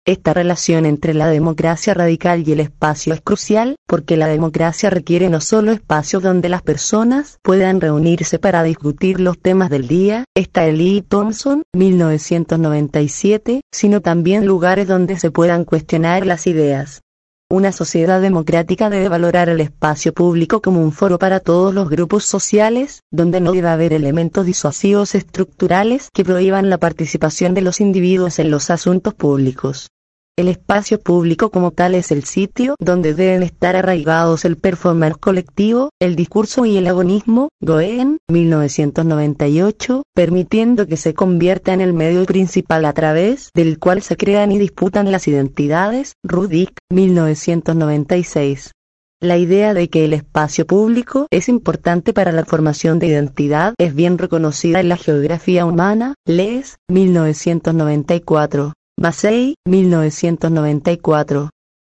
[0.08, 5.30] Esta relación entre la democracia radical y el espacio es crucial, porque la democracia requiere
[5.30, 10.66] no solo espacios donde las personas puedan reunirse para discutir los temas del día, está
[10.68, 17.02] Lee Thompson, 1997, sino también lugares donde se puedan cuestionar las ideas.
[17.50, 22.24] Una sociedad democrática debe valorar el espacio público como un foro para todos los grupos
[22.24, 28.40] sociales, donde no debe haber elementos disuasivos estructurales que prohíban la participación de los individuos
[28.40, 29.90] en los asuntos públicos.
[30.38, 35.90] El espacio público como tal es el sitio donde deben estar arraigados el performance colectivo,
[36.00, 42.86] el discurso y el agonismo, Goen, 1998, permitiendo que se convierta en el medio principal
[42.86, 48.74] a través del cual se crean y disputan las identidades, Rudik, 1996.
[49.20, 53.96] La idea de que el espacio público es importante para la formación de identidad es
[53.96, 58.74] bien reconocida en la geografía humana, Les, 1994.
[59.00, 61.52] Massey, 1994.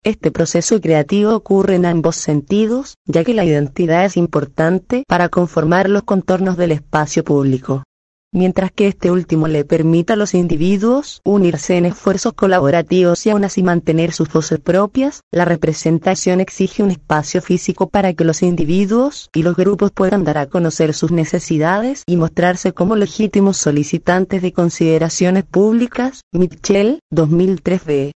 [0.05, 5.89] Este proceso creativo ocurre en ambos sentidos, ya que la identidad es importante para conformar
[5.89, 7.85] los contornos del espacio público
[8.33, 13.45] mientras que este último le permita a los individuos unirse en esfuerzos colaborativos y aún
[13.45, 19.29] así mantener sus voces propias, la representación exige un espacio físico para que los individuos
[19.35, 24.53] y los grupos puedan dar a conocer sus necesidades y mostrarse como legítimos solicitantes de
[24.53, 26.23] consideraciones públicas.
[26.33, 28.13] Mitchell, 2003b.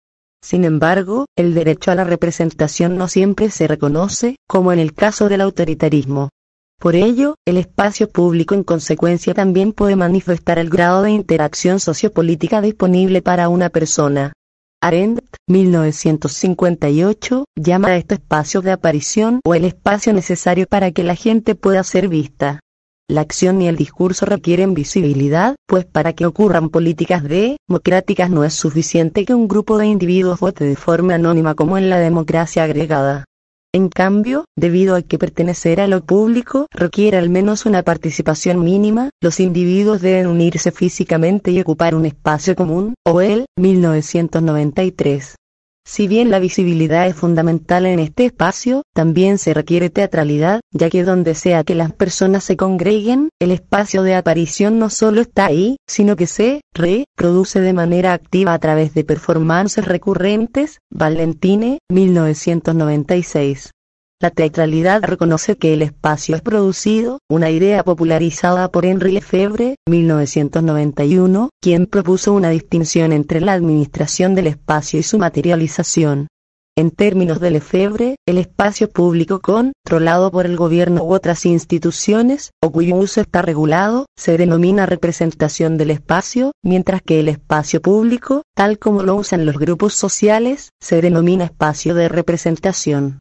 [0.44, 5.30] Sin embargo, el derecho a la representación no siempre se reconoce, como en el caso
[5.30, 6.30] del autoritarismo.
[6.82, 12.60] Por ello, el espacio público en consecuencia también puede manifestar el grado de interacción sociopolítica
[12.60, 14.34] disponible para una persona.
[14.82, 21.14] Arendt, 1958, llama a este espacio de aparición o el espacio necesario para que la
[21.14, 22.62] gente pueda ser vista.
[23.08, 28.56] La acción y el discurso requieren visibilidad, pues para que ocurran políticas democráticas no es
[28.56, 33.26] suficiente que un grupo de individuos vote de forma anónima como en la democracia agregada.
[33.74, 39.12] En cambio, debido a que pertenecer a lo público requiere al menos una participación mínima,
[39.22, 45.36] los individuos deben unirse físicamente y ocupar un espacio común, o el 1993.
[45.94, 51.04] Si bien la visibilidad es fundamental en este espacio, también se requiere teatralidad, ya que
[51.04, 55.76] donde sea que las personas se congreguen, el espacio de aparición no solo está ahí,
[55.90, 60.80] sino que se reproduce de manera activa a través de performances recurrentes.
[60.90, 63.72] Valentine, 1996.
[64.22, 71.50] La teatralidad reconoce que el espacio es producido, una idea popularizada por Henri Lefebvre, 1991,
[71.60, 76.28] quien propuso una distinción entre la administración del espacio y su materialización.
[76.78, 82.72] En términos de Lefebvre, el espacio público controlado por el gobierno u otras instituciones, o
[82.72, 88.78] cuyo uso está regulado, se denomina representación del espacio, mientras que el espacio público, tal
[88.78, 93.21] como lo usan los grupos sociales, se denomina espacio de representación.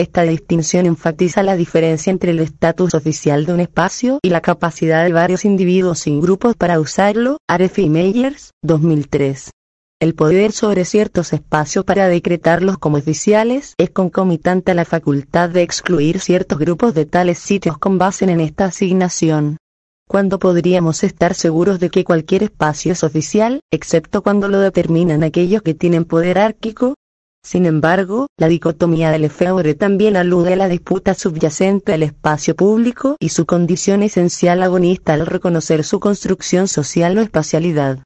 [0.00, 5.04] Esta distinción enfatiza la diferencia entre el estatus oficial de un espacio y la capacidad
[5.04, 7.36] de varios individuos y grupos para usarlo.
[7.46, 9.50] Arefi Meyers, 2003.
[10.00, 15.60] El poder sobre ciertos espacios para decretarlos como oficiales es concomitante a la facultad de
[15.60, 19.58] excluir ciertos grupos de tales sitios con base en esta asignación.
[20.08, 25.60] ¿Cuándo podríamos estar seguros de que cualquier espacio es oficial, excepto cuando lo determinan aquellos
[25.60, 26.94] que tienen poder árquico?
[27.42, 33.16] Sin embargo, la dicotomía del Lefebvre también alude a la disputa subyacente al espacio público
[33.18, 38.00] y su condición esencial agonista al reconocer su construcción social o espacialidad.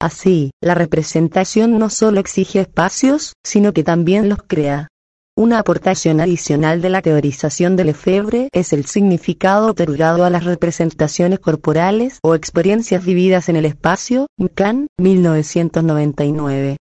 [0.00, 4.88] Así, la representación no solo exige espacios, sino que también los crea.
[5.36, 11.38] Una aportación adicional de la teorización del Lefebvre es el significado otorgado a las representaciones
[11.38, 16.78] corporales o experiencias vividas en el espacio, McCann, 1999.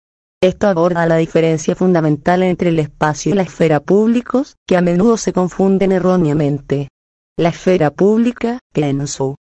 [0.44, 5.16] Esto aborda la diferencia fundamental entre el espacio y la esfera públicos, que a menudo
[5.16, 6.88] se confunden erróneamente.
[7.38, 9.36] La esfera pública, que en su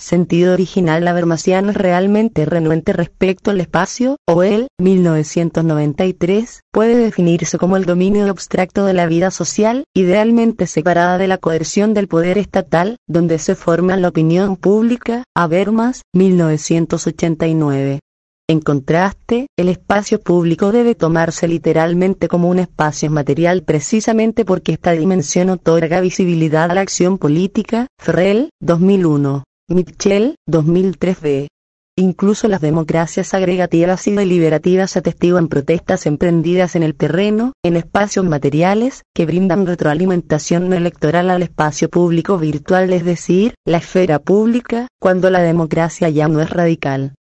[0.00, 7.76] sentido original Habermasiano es realmente renuente respecto al espacio, o el 1993, puede definirse como
[7.76, 12.96] el dominio abstracto de la vida social, idealmente separada de la coerción del poder estatal,
[13.06, 18.00] donde se forma la opinión pública, Habermas, 1989.
[18.50, 24.92] En contraste, el espacio público debe tomarse literalmente como un espacio material precisamente porque esta
[24.92, 27.88] dimensión otorga visibilidad a la acción política.
[28.00, 29.44] Ferrell, 2001.
[29.68, 31.48] Mitchell, 2003b.
[31.98, 39.02] Incluso las democracias agregativas y deliberativas atestiguan protestas emprendidas en el terreno, en espacios materiales,
[39.14, 45.28] que brindan retroalimentación no electoral al espacio público virtual, es decir, la esfera pública, cuando
[45.28, 47.14] la democracia ya no es radical.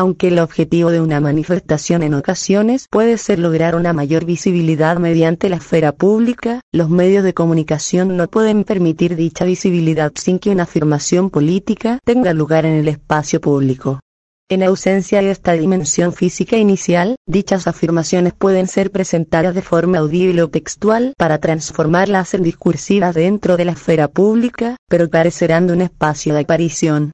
[0.00, 5.50] Aunque el objetivo de una manifestación en ocasiones puede ser lograr una mayor visibilidad mediante
[5.50, 10.62] la esfera pública, los medios de comunicación no pueden permitir dicha visibilidad sin que una
[10.62, 14.00] afirmación política tenga lugar en el espacio público.
[14.48, 20.42] En ausencia de esta dimensión física inicial, dichas afirmaciones pueden ser presentadas de forma audible
[20.42, 25.82] o textual para transformarlas en discursivas dentro de la esfera pública, pero carecerán de un
[25.82, 27.12] espacio de aparición.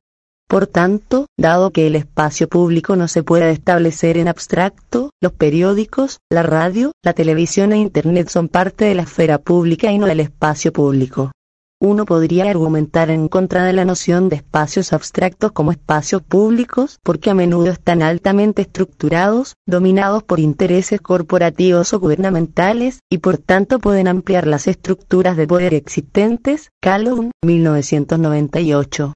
[0.49, 6.21] Por tanto, dado que el espacio público no se puede establecer en abstracto, los periódicos,
[6.31, 10.21] la radio, la televisión e Internet son parte de la esfera pública y no del
[10.21, 11.33] espacio público.
[11.81, 17.29] Uno podría argumentar en contra de la noción de espacios abstractos como espacios públicos porque
[17.29, 24.07] a menudo están altamente estructurados, dominados por intereses corporativos o gubernamentales, y por tanto pueden
[24.07, 26.71] ampliar las estructuras de poder existentes.
[26.81, 29.13] Calhoun, 1998.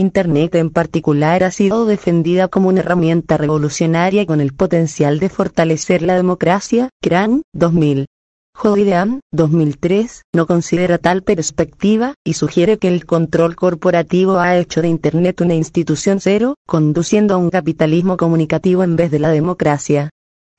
[0.00, 6.00] Internet en particular ha sido defendida como una herramienta revolucionaria con el potencial de fortalecer
[6.00, 6.88] la democracia.
[7.02, 8.06] CRAN, 2000.
[8.54, 14.88] Jodidean, 2003, no considera tal perspectiva, y sugiere que el control corporativo ha hecho de
[14.88, 20.08] Internet una institución cero, conduciendo a un capitalismo comunicativo en vez de la democracia.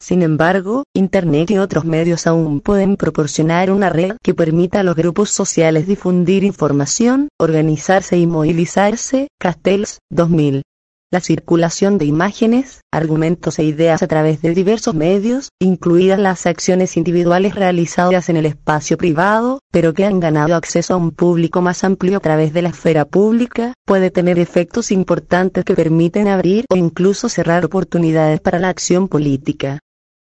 [0.01, 4.95] Sin embargo, Internet y otros medios aún pueden proporcionar una red que permita a los
[4.95, 9.27] grupos sociales difundir información, organizarse y movilizarse.
[9.39, 10.63] Castells, 2000
[11.11, 16.95] la circulación de imágenes, argumentos e ideas a través de diversos medios, incluidas las acciones
[16.95, 21.83] individuales realizadas en el espacio privado, pero que han ganado acceso a un público más
[21.83, 26.77] amplio a través de la esfera pública, puede tener efectos importantes que permiten abrir o
[26.77, 29.79] incluso cerrar oportunidades para la acción política.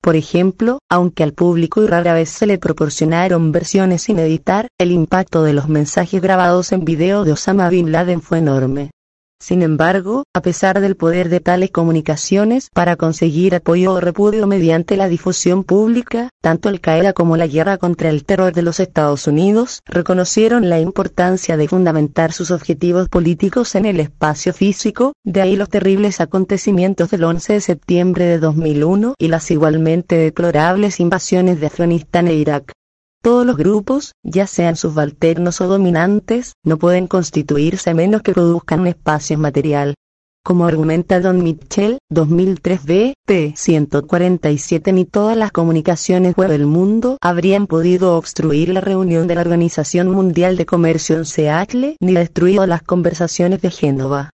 [0.04, 4.92] Por ejemplo, aunque al público y rara vez se le proporcionaron versiones sin editar, el
[4.92, 8.92] impacto de los mensajes grabados en video de Osama Bin Laden fue enorme.
[9.44, 14.96] Sin embargo, a pesar del poder de tales comunicaciones para conseguir apoyo o repudio mediante
[14.96, 19.28] la difusión pública, tanto Al Qaeda como la guerra contra el terror de los Estados
[19.28, 25.58] Unidos reconocieron la importancia de fundamentar sus objetivos políticos en el espacio físico, de ahí
[25.58, 31.68] los terribles acontecimientos del 11 de septiembre de 2001 y las igualmente deplorables invasiones de
[31.68, 32.72] Afganistán e Irak.
[33.24, 38.86] Todos los grupos, ya sean subalternos o dominantes, no pueden constituirse a menos que produzcan
[38.86, 39.94] espacio material.
[40.44, 43.14] Como argumenta Don Mitchell, 2003 b.
[43.26, 43.54] p.
[43.56, 49.42] 147 ni todas las comunicaciones web del mundo habrían podido obstruir la reunión de la
[49.42, 54.32] Organización Mundial de Comercio en Seattle, ni destruido las conversaciones de Génova.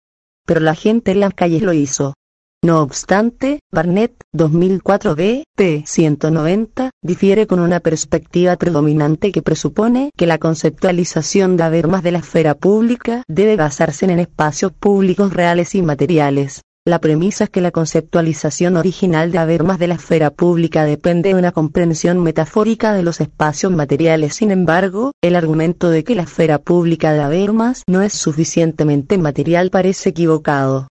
[0.47, 2.15] Pero la gente en las calles lo hizo.
[2.61, 5.45] No obstante, Barnett, 2004 b.
[5.55, 5.83] p.
[5.87, 12.11] 190, difiere con una perspectiva predominante que presupone que la conceptualización de haber más de
[12.11, 16.61] la esfera pública debe basarse en espacios públicos reales y materiales.
[16.85, 21.29] La premisa es que la conceptualización original de haber más de la esfera pública depende
[21.29, 24.35] de una comprensión metafórica de los espacios materiales.
[24.35, 29.17] Sin embargo, el argumento de que la esfera pública de haber más no es suficientemente
[29.17, 30.89] material parece equivocado.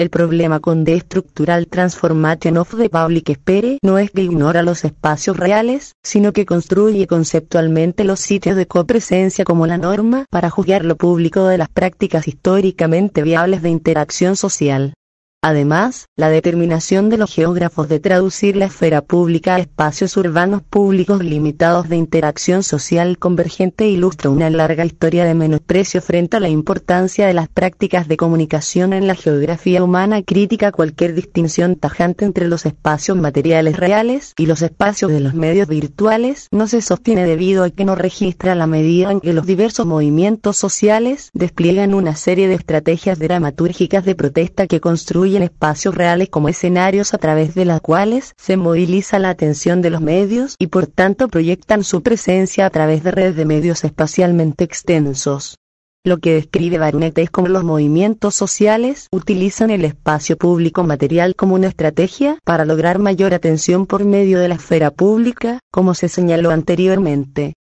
[0.00, 4.82] El problema con The Structural Transformation of the Public Sphere no es que ignora los
[4.86, 10.86] espacios reales, sino que construye conceptualmente los sitios de copresencia como la norma para juzgar
[10.86, 14.94] lo público de las prácticas históricamente viables de interacción social.
[15.42, 21.24] Además, la determinación de los geógrafos de traducir la esfera pública a espacios urbanos públicos
[21.24, 27.26] limitados de interacción social convergente ilustra una larga historia de menosprecio frente a la importancia
[27.26, 32.66] de las prácticas de comunicación en la geografía humana crítica cualquier distinción tajante entre los
[32.66, 36.48] espacios materiales reales y los espacios de los medios virtuales.
[36.50, 40.58] No se sostiene debido a que no registra la medida en que los diversos movimientos
[40.58, 46.48] sociales despliegan una serie de estrategias dramatúrgicas de protesta que construyen en espacios reales como
[46.48, 50.86] escenarios a través de las cuales se moviliza la atención de los medios y por
[50.86, 55.56] tanto proyectan su presencia a través de redes de medios espacialmente extensos.
[56.02, 61.54] Lo que describe Barnett es como los movimientos sociales utilizan el espacio público material como
[61.54, 66.52] una estrategia para lograr mayor atención por medio de la esfera pública, como se señaló
[66.52, 67.52] anteriormente.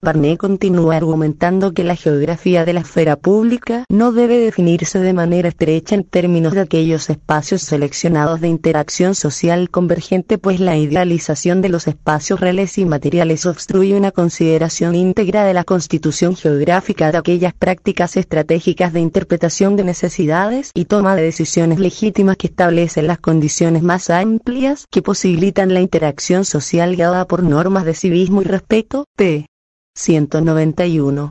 [0.00, 5.48] Barnett continúa argumentando que la geografía de la esfera pública no debe definirse de manera
[5.48, 11.70] estrecha en términos de aquellos espacios seleccionados de interacción social convergente pues la idealización de
[11.70, 17.52] los espacios reales y materiales obstruye una consideración íntegra de la constitución geográfica de aquellas
[17.52, 23.82] prácticas estratégicas de interpretación de necesidades y toma de decisiones legítimas que establecen las condiciones
[23.82, 29.46] más amplias que posibilitan la interacción social guiada por normas de civismo y respeto, p.
[29.98, 31.30] 191.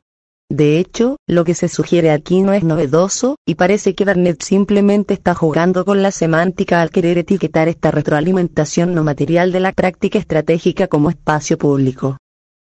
[0.49, 5.13] De hecho, lo que se sugiere aquí no es novedoso, y parece que Barnett simplemente
[5.13, 10.19] está jugando con la semántica al querer etiquetar esta retroalimentación no material de la práctica
[10.19, 12.17] estratégica como espacio público.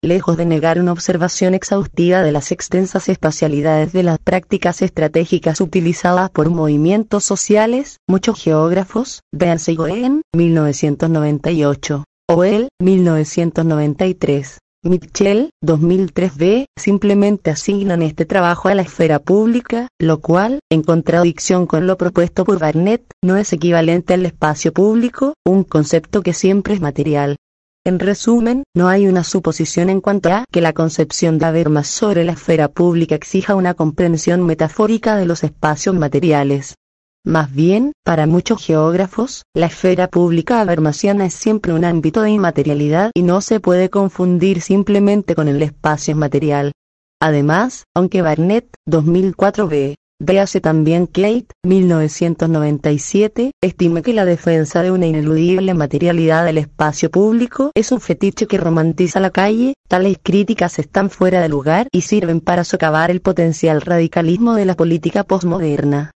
[0.04, 6.30] lejos de negar una observación exhaustiva de las extensas espacialidades de las prácticas estratégicas utilizadas
[6.30, 18.02] por movimientos sociales, muchos geógrafos, véanse Goen, 1998, o él, 1993, Mitchell, 2003b, simplemente asignan
[18.02, 23.02] este trabajo a la esfera pública, lo cual, en contradicción con lo propuesto por Barnett,
[23.24, 27.38] no es equivalente al espacio público, un concepto que siempre es material.
[27.86, 32.26] En resumen, no hay una suposición en cuanto a que la concepción de Habermas sobre
[32.26, 36.76] la esfera pública exija una comprensión metafórica de los espacios materiales.
[37.26, 43.11] Más bien, para muchos geógrafos, la esfera pública habermasiana es siempre un ámbito de inmaterialidad
[43.13, 46.74] y no se puede confundir simplemente con el espacio material.
[47.21, 49.95] Además, aunque Barnett, 2004b,
[50.26, 57.71] Véase también Kate, 1997, estime que la defensa de una ineludible materialidad del espacio público
[57.74, 62.41] es un fetiche que romantiza la calle, tales críticas están fuera de lugar y sirven
[62.41, 66.11] para socavar el potencial radicalismo de la política postmoderna.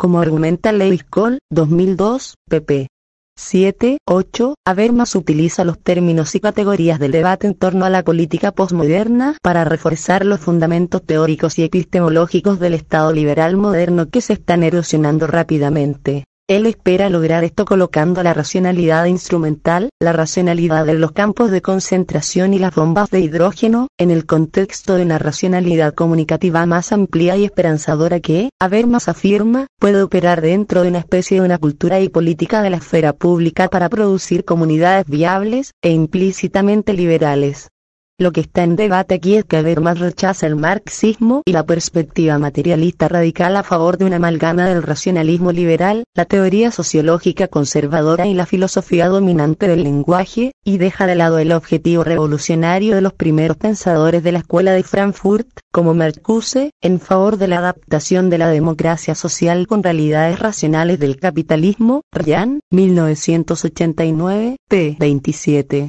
[0.00, 2.88] Como argumenta Lewis Cole, 2002, pp.
[3.36, 8.50] 7, 8, Habermas utiliza los términos y categorías del debate en torno a la política
[8.50, 14.62] posmoderna para reforzar los fundamentos teóricos y epistemológicos del Estado liberal moderno que se están
[14.62, 16.24] erosionando rápidamente.
[16.50, 22.54] Él espera lograr esto colocando la racionalidad instrumental, la racionalidad de los campos de concentración
[22.54, 27.44] y las bombas de hidrógeno, en el contexto de una racionalidad comunicativa más amplia y
[27.44, 32.62] esperanzadora que, Habermas afirma, puede operar dentro de una especie de una cultura y política
[32.62, 37.68] de la esfera pública para producir comunidades viables, e implícitamente liberales.
[38.20, 42.38] Lo que está en debate aquí es que Habermas rechaza el marxismo y la perspectiva
[42.38, 48.34] materialista radical a favor de una amalgama del racionalismo liberal, la teoría sociológica conservadora y
[48.34, 53.56] la filosofía dominante del lenguaje, y deja de lado el objetivo revolucionario de los primeros
[53.56, 58.48] pensadores de la escuela de Frankfurt, como Marcuse, en favor de la adaptación de la
[58.48, 64.96] democracia social con realidades racionales del capitalismo, Ryan, 1989, p.
[65.00, 65.88] 27.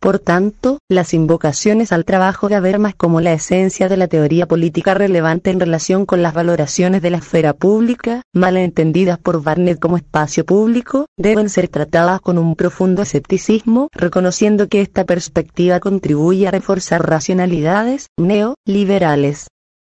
[0.00, 4.94] Por tanto, las invocaciones al trabajo de Habermas como la esencia de la teoría política
[4.94, 9.98] relevante en relación con las valoraciones de la esfera pública, mal entendidas por Barnett como
[9.98, 16.50] espacio público, deben ser tratadas con un profundo escepticismo, reconociendo que esta perspectiva contribuye a
[16.50, 19.48] reforzar racionalidades neoliberales.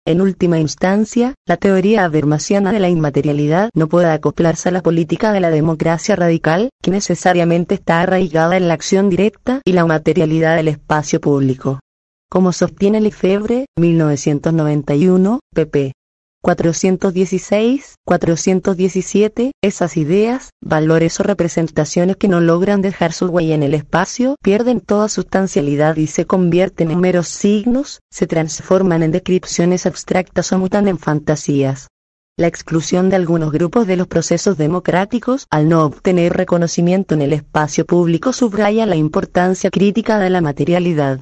[0.09, 5.31] En última instancia, la teoría habermasiana de la inmaterialidad no puede acoplarse a la política
[5.31, 10.55] de la democracia radical, que necesariamente está arraigada en la acción directa y la materialidad
[10.55, 11.79] del espacio público.
[12.27, 15.91] Como sostiene Lefebvre, 1991, pp.
[16.41, 23.73] 416, 417, esas ideas, valores o representaciones que no logran dejar su huella en el
[23.73, 30.53] espacio pierden toda sustancialidad y se convierten en meros signos, se transforman en descripciones abstractas
[30.53, 31.87] o mutan en fantasías.
[32.37, 37.33] La exclusión de algunos grupos de los procesos democráticos al no obtener reconocimiento en el
[37.33, 41.19] espacio público subraya la importancia crítica de la materialidad.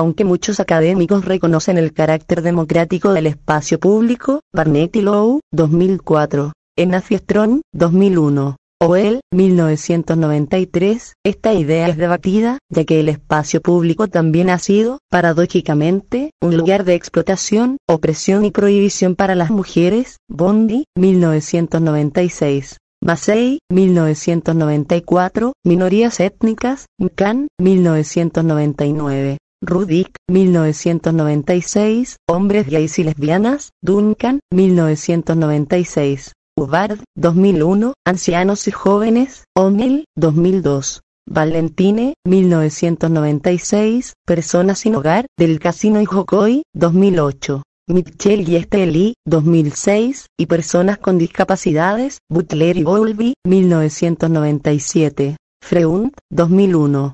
[0.00, 7.60] Aunque muchos académicos reconocen el carácter democrático del espacio público, Barnett y Lowe, 2004, Enafiestron,
[7.74, 15.00] 2001, Oel, 1993, esta idea es debatida, ya que el espacio público también ha sido,
[15.10, 22.78] paradójicamente, un lugar de explotación, opresión y prohibición para las mujeres, Bondi, 1996.
[23.02, 29.36] Massey, 1994, Minorías étnicas, McCann, 1999.
[29.62, 36.32] Rudick, 1996, Hombres gays y lesbianas, Duncan, 1996.
[36.56, 41.02] Hubbard, 2001, Ancianos y jóvenes, O'Neill, 2002.
[41.28, 47.62] Valentine, 1996, Personas sin hogar, del Casino y Jocoy, 2008.
[47.86, 55.36] Mitchell y Esteli, 2006, y Personas con discapacidades, Butler y Bowlby, 1997.
[55.62, 57.12] Freund, 2001.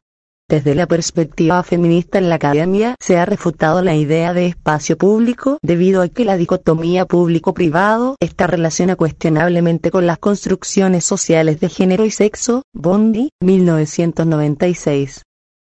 [0.48, 5.58] Desde la perspectiva feminista en la academia se ha refutado la idea de espacio público
[5.60, 12.04] debido a que la dicotomía público-privado está relacionada cuestionablemente con las construcciones sociales de género
[12.04, 15.22] y sexo, Bondi, 1996.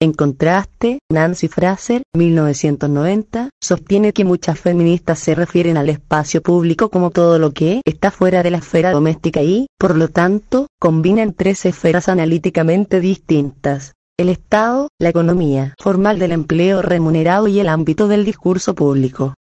[0.01, 7.11] En contraste, Nancy Fraser, 1990, sostiene que muchas feministas se refieren al espacio público como
[7.11, 11.65] todo lo que está fuera de la esfera doméstica y, por lo tanto, combinan tres
[11.65, 18.23] esferas analíticamente distintas el Estado, la economía formal del empleo remunerado y el ámbito del
[18.23, 19.33] discurso público.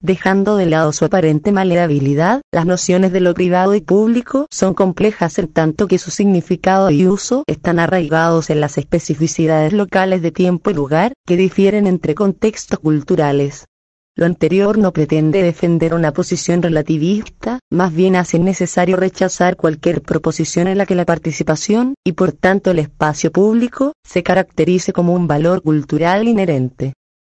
[0.00, 5.38] Dejando de lado su aparente maleabilidad, las nociones de lo privado y público son complejas
[5.38, 10.70] en tanto que su significado y uso están arraigados en las especificidades locales de tiempo
[10.70, 13.66] y lugar, que difieren entre contextos culturales.
[14.14, 20.68] Lo anterior no pretende defender una posición relativista, más bien hace necesario rechazar cualquier proposición
[20.68, 25.26] en la que la participación, y por tanto el espacio público, se caracterice como un
[25.26, 26.92] valor cultural inherente.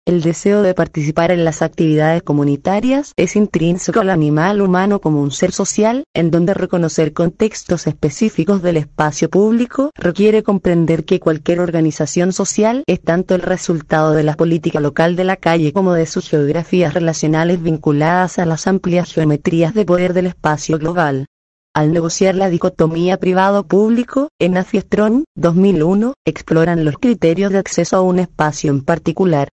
[0.07, 5.33] El deseo de participar en las actividades comunitarias es intrínseco al animal humano como un
[5.33, 12.33] ser social, en donde reconocer contextos específicos del espacio público requiere comprender que cualquier organización
[12.33, 16.31] social es tanto el resultado de la política local de la calle como de sus
[16.31, 21.27] geografías relacionales vinculadas a las amplias geometrías de poder del espacio global.
[21.75, 28.21] Al negociar la dicotomía privado-público, en Afiestron, 2001, exploran los criterios de acceso a un
[28.21, 29.49] espacio en particular.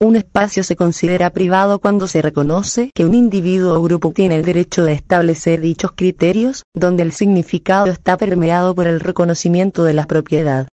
[0.00, 4.44] Un espacio se considera privado cuando se reconoce que un individuo o grupo tiene el
[4.44, 10.06] derecho de establecer dichos criterios, donde el significado está permeado por el reconocimiento de la
[10.06, 10.68] propiedad.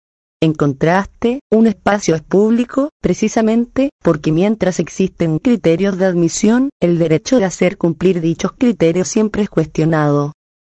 [0.43, 7.39] En contraste, un espacio es público, precisamente, porque mientras existen criterios de admisión, el derecho
[7.39, 10.33] de hacer cumplir dichos criterios siempre es cuestionado.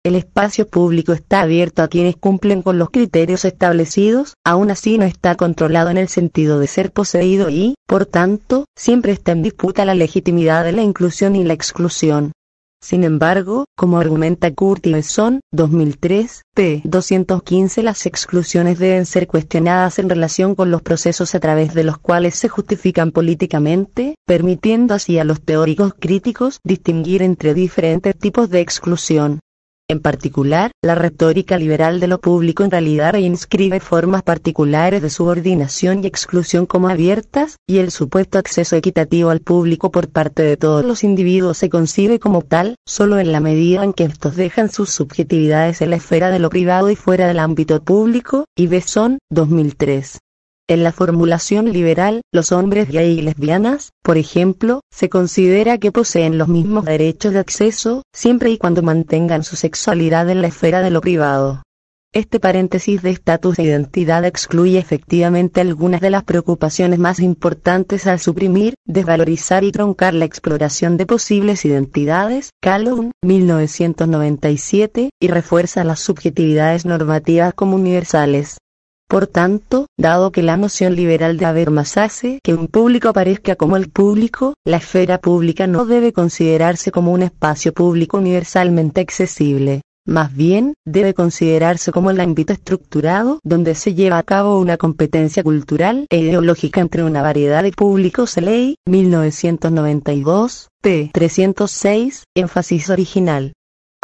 [0.06, 5.06] El espacio público está abierto a quienes cumplen con los criterios establecidos, aún así no
[5.06, 9.84] está controlado en el sentido de ser poseído y, por tanto, siempre está en disputa
[9.84, 12.34] la legitimidad de la inclusión y la exclusión.
[12.84, 16.82] Sin embargo, como argumenta Kurt Besson, 2003, p.
[16.84, 21.98] 215 las exclusiones deben ser cuestionadas en relación con los procesos a través de los
[21.98, 28.60] cuales se justifican políticamente, permitiendo así a los teóricos críticos distinguir entre diferentes tipos de
[28.60, 29.40] exclusión.
[29.88, 36.04] En particular, la retórica liberal de lo público en realidad reinscribe formas particulares de subordinación
[36.04, 40.84] y exclusión como abiertas, y el supuesto acceso equitativo al público por parte de todos
[40.84, 44.90] los individuos se concibe como tal, solo en la medida en que estos dejan sus
[44.90, 50.18] subjetividades en la esfera de lo privado y fuera del ámbito público, y Besson, 2003.
[50.68, 56.40] En la formulación liberal, los hombres gay y lesbianas, por ejemplo, se considera que poseen
[56.40, 60.90] los mismos derechos de acceso, siempre y cuando mantengan su sexualidad en la esfera de
[60.90, 61.62] lo privado.
[62.14, 68.20] Este paréntesis de estatus e identidad excluye efectivamente algunas de las preocupaciones más importantes al
[68.20, 76.86] suprimir, desvalorizar y troncar la exploración de posibles identidades, Calhoun, 1997, y refuerza las subjetividades
[76.86, 78.58] normativas como universales.
[79.08, 83.56] Por tanto, dado que la noción liberal de haber más hace que un público aparezca
[83.56, 89.82] como el público, la esfera pública no debe considerarse como un espacio público universalmente accesible.
[90.08, 95.42] Más bien, debe considerarse como el ámbito estructurado donde se lleva a cabo una competencia
[95.42, 98.38] cultural e ideológica entre una variedad de públicos.
[98.38, 101.10] Ley 1992, p.
[101.12, 103.54] 306, énfasis original.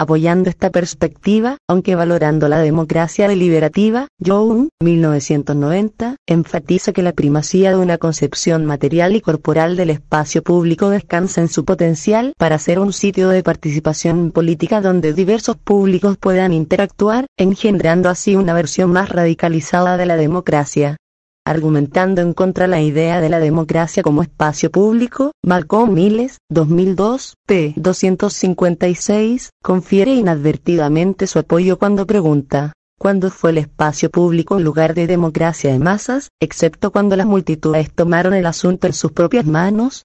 [0.02, 7.78] Apoyando esta perspectiva, aunque valorando la democracia deliberativa, Young, 1990, enfatiza que la primacía de
[7.78, 12.94] una concepción material y corporal del espacio público descansa en su potencial para ser un
[12.94, 19.98] sitio de participación política donde diversos públicos puedan interactuar, engendrando así una versión más radicalizada
[19.98, 20.98] de la democracia.
[21.44, 27.74] Argumentando en contra la idea de la democracia como espacio público, Malcolm Miles, 2002, p.
[27.78, 35.08] 256, confiere inadvertidamente su apoyo cuando pregunta, ¿cuándo fue el espacio público un lugar de
[35.08, 40.04] democracia de masas, excepto cuando las multitudes tomaron el asunto en sus propias manos?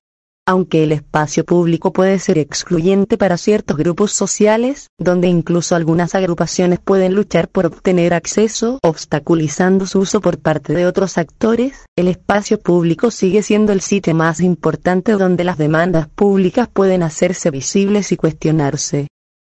[0.49, 6.79] Aunque el espacio público puede ser excluyente para ciertos grupos sociales, donde incluso algunas agrupaciones
[6.79, 12.61] pueden luchar por obtener acceso, obstaculizando su uso por parte de otros actores, el espacio
[12.61, 18.17] público sigue siendo el sitio más importante donde las demandas públicas pueden hacerse visibles y
[18.17, 19.09] cuestionarse.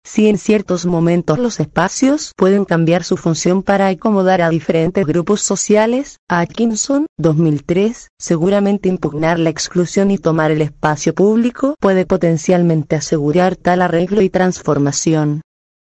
[0.07, 5.41] Si en ciertos momentos los espacios pueden cambiar su función para acomodar a diferentes grupos
[5.41, 13.57] sociales, Atkinson, 2003, seguramente impugnar la exclusión y tomar el espacio público puede potencialmente asegurar
[13.57, 15.41] tal arreglo y transformación.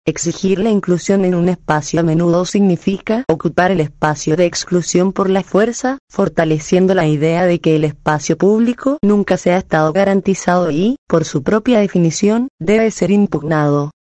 [0.06, 5.30] Exigir la inclusión en un espacio a menudo significa ocupar el espacio de exclusión por
[5.30, 10.72] la fuerza, fortaleciendo la idea de que el espacio público nunca se ha estado garantizado
[10.72, 13.92] y, por su propia definición, debe ser impugnado.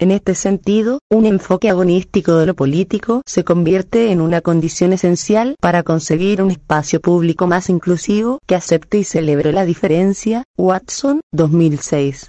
[0.00, 5.56] En este sentido, un enfoque agonístico de lo político se convierte en una condición esencial
[5.60, 10.44] para conseguir un espacio público más inclusivo que acepte y celebre la diferencia.
[10.56, 12.28] Watson, 2006.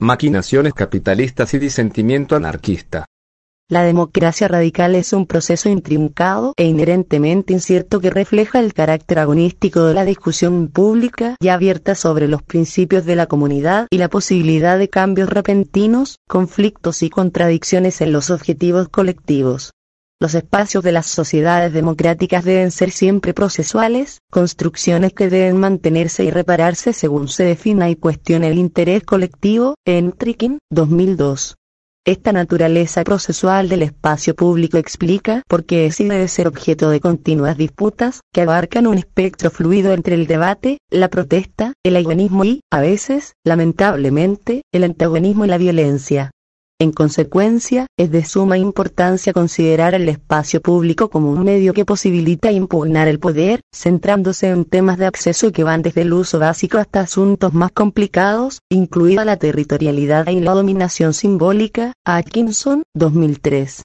[0.00, 3.06] Maquinaciones capitalistas y disentimiento anarquista.
[3.68, 9.86] La democracia radical es un proceso intrincado e inherentemente incierto que refleja el carácter agonístico
[9.86, 14.78] de la discusión pública y abierta sobre los principios de la comunidad y la posibilidad
[14.78, 19.72] de cambios repentinos, conflictos y contradicciones en los objetivos colectivos.
[20.20, 26.30] Los espacios de las sociedades democráticas deben ser siempre procesuales, construcciones que deben mantenerse y
[26.30, 31.56] repararse según se defina y cuestione el interés colectivo, en Trickin, 2002.
[32.06, 38.20] Esta naturaleza procesual del espacio público explica por qué debe ser objeto de continuas disputas,
[38.32, 43.32] que abarcan un espectro fluido entre el debate, la protesta, el agonismo y, a veces,
[43.44, 46.30] lamentablemente, el antagonismo y la violencia.
[46.78, 52.52] En consecuencia, es de suma importancia considerar el espacio público como un medio que posibilita
[52.52, 57.00] impugnar el poder, centrándose en temas de acceso que van desde el uso básico hasta
[57.00, 61.94] asuntos más complicados, incluida la territorialidad y la dominación simbólica.
[62.04, 63.82] Atkinson, 2003.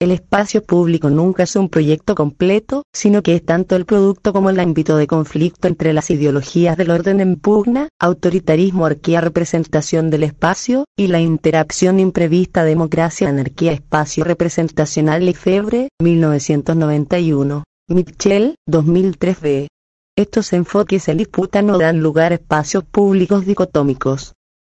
[0.00, 4.50] El espacio público nunca es un proyecto completo, sino que es tanto el producto como
[4.50, 10.24] el ámbito de conflicto entre las ideologías del orden en pugna, autoritarismo, arquía, representación del
[10.24, 17.62] espacio, y la interacción imprevista democracia, anarquía, espacio representacional y febre, 1991.
[17.88, 19.68] Mitchell, 2003b.
[20.16, 24.34] Estos enfoques en disputa no dan lugar a espacios públicos dicotómicos.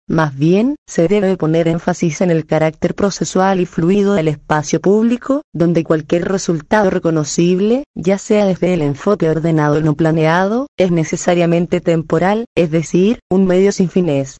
[0.09, 5.43] Más bien, se debe poner énfasis en el carácter procesual y fluido del espacio público,
[5.53, 11.83] donde cualquier resultado reconocible, ya sea desde el enfoque ordenado o no planeado, es necesariamente
[11.83, 14.39] temporal, es decir, un medio sin fines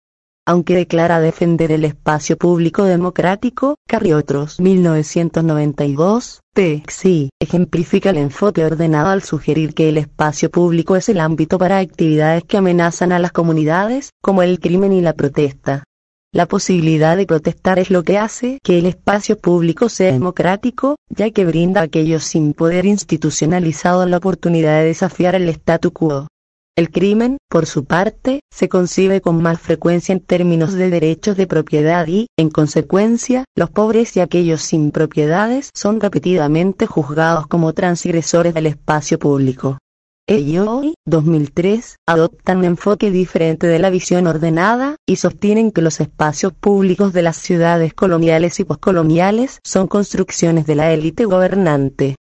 [0.49, 9.23] aunque declara defender el espacio público democrático, Carriotros 1992, PXI, ejemplifica el enfoque ordenado al
[9.23, 14.09] sugerir que el espacio público es el ámbito para actividades que amenazan a las comunidades,
[14.23, 15.85] como el crimen y la protesta.
[16.33, 21.31] La posibilidad de protestar es lo que hace que el espacio público sea democrático, ya
[21.31, 26.27] que brinda a aquellos sin poder institucionalizado la oportunidad de desafiar el statu quo.
[26.79, 31.49] El crimen, por su parte, se concibe con más frecuencia en términos de derechos de
[31.49, 38.55] propiedad y, en consecuencia, los pobres y aquellos sin propiedades son repetidamente juzgados como transgresores
[38.55, 39.79] del espacio público.
[40.29, 46.53] Ellos, 2003, adoptan un enfoque diferente de la visión ordenada, y sostienen que los espacios
[46.53, 52.15] públicos de las ciudades coloniales y poscoloniales son construcciones de la élite gobernante.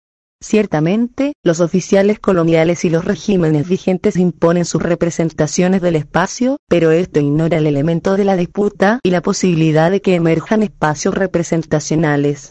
[0.40, 7.20] Ciertamente, los oficiales coloniales y los regímenes vigentes imponen sus representaciones del espacio, pero esto
[7.20, 12.50] ignora el elemento de la disputa y la posibilidad de que emerjan espacios representacionales.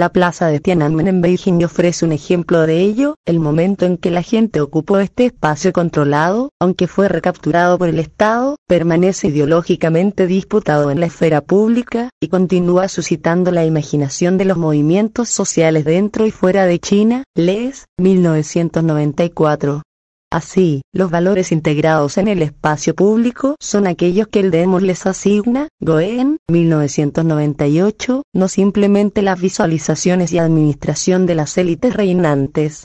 [0.00, 4.10] La plaza de Tiananmen en Beijing ofrece un ejemplo de ello, el momento en que
[4.10, 10.90] la gente ocupó este espacio controlado, aunque fue recapturado por el Estado, permanece ideológicamente disputado
[10.90, 16.30] en la esfera pública, y continúa suscitando la imaginación de los movimientos sociales dentro y
[16.30, 19.82] fuera de China, Les, 1994.
[20.32, 25.66] Así, los valores integrados en el espacio público son aquellos que el Demos les asigna,
[25.80, 32.84] Goen, 1998, no simplemente las visualizaciones y administración de las élites reinantes.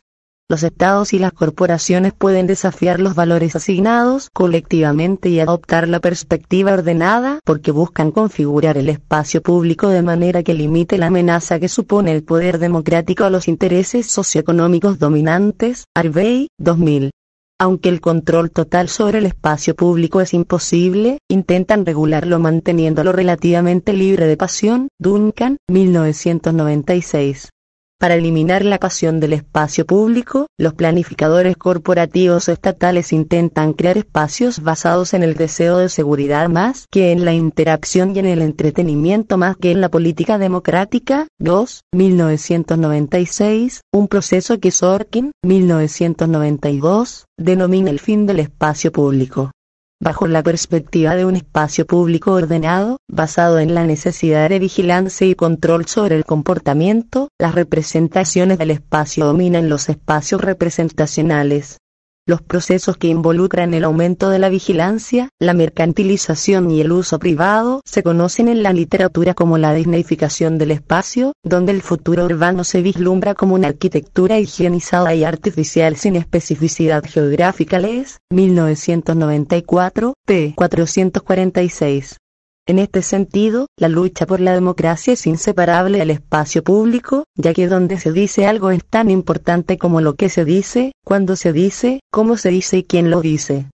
[0.49, 6.73] Los estados y las corporaciones pueden desafiar los valores asignados colectivamente y adoptar la perspectiva
[6.73, 12.11] ordenada porque buscan configurar el espacio público de manera que limite la amenaza que supone
[12.11, 15.85] el poder democrático a los intereses socioeconómicos dominantes.
[15.93, 17.11] Arvey, 2000.
[17.57, 24.27] Aunque el control total sobre el espacio público es imposible, intentan regularlo manteniéndolo relativamente libre
[24.27, 24.89] de pasión.
[24.99, 27.54] Duncan, 1996.
[28.05, 35.15] Para eliminar la pasión del espacio público, los planificadores corporativos estatales intentan crear espacios basados
[35.15, 39.57] en el deseo de seguridad más que en la interacción y en el entretenimiento más
[39.57, 41.25] que en la política democrática.
[41.39, 41.81] 2.
[41.93, 49.49] 1996, un proceso que Sorkin, 1992, denomina el fin del espacio público
[50.01, 55.35] bajo la perspectiva de un espacio público ordenado, basado en la necesidad de vigilancia y
[55.35, 61.77] control sobre el comportamiento, las representaciones del espacio dominan los espacios representacionales.
[62.28, 67.82] Los procesos que involucran el aumento de la vigilancia, la mercantilización y el uso privado
[67.86, 72.82] se conocen en la literatura como la disneyficación del espacio, donde el futuro urbano se
[72.82, 77.78] vislumbra como una arquitectura higienizada y artificial sin especificidad geográfica.
[77.78, 80.53] Les, 1994, p.
[80.55, 82.17] 446.
[82.68, 87.68] En este sentido, la lucha por la democracia es inseparable del espacio público, ya que
[87.68, 91.99] donde se dice algo es tan importante como lo que se dice, cuando se dice,
[92.11, 93.70] cómo se dice y quién lo dice.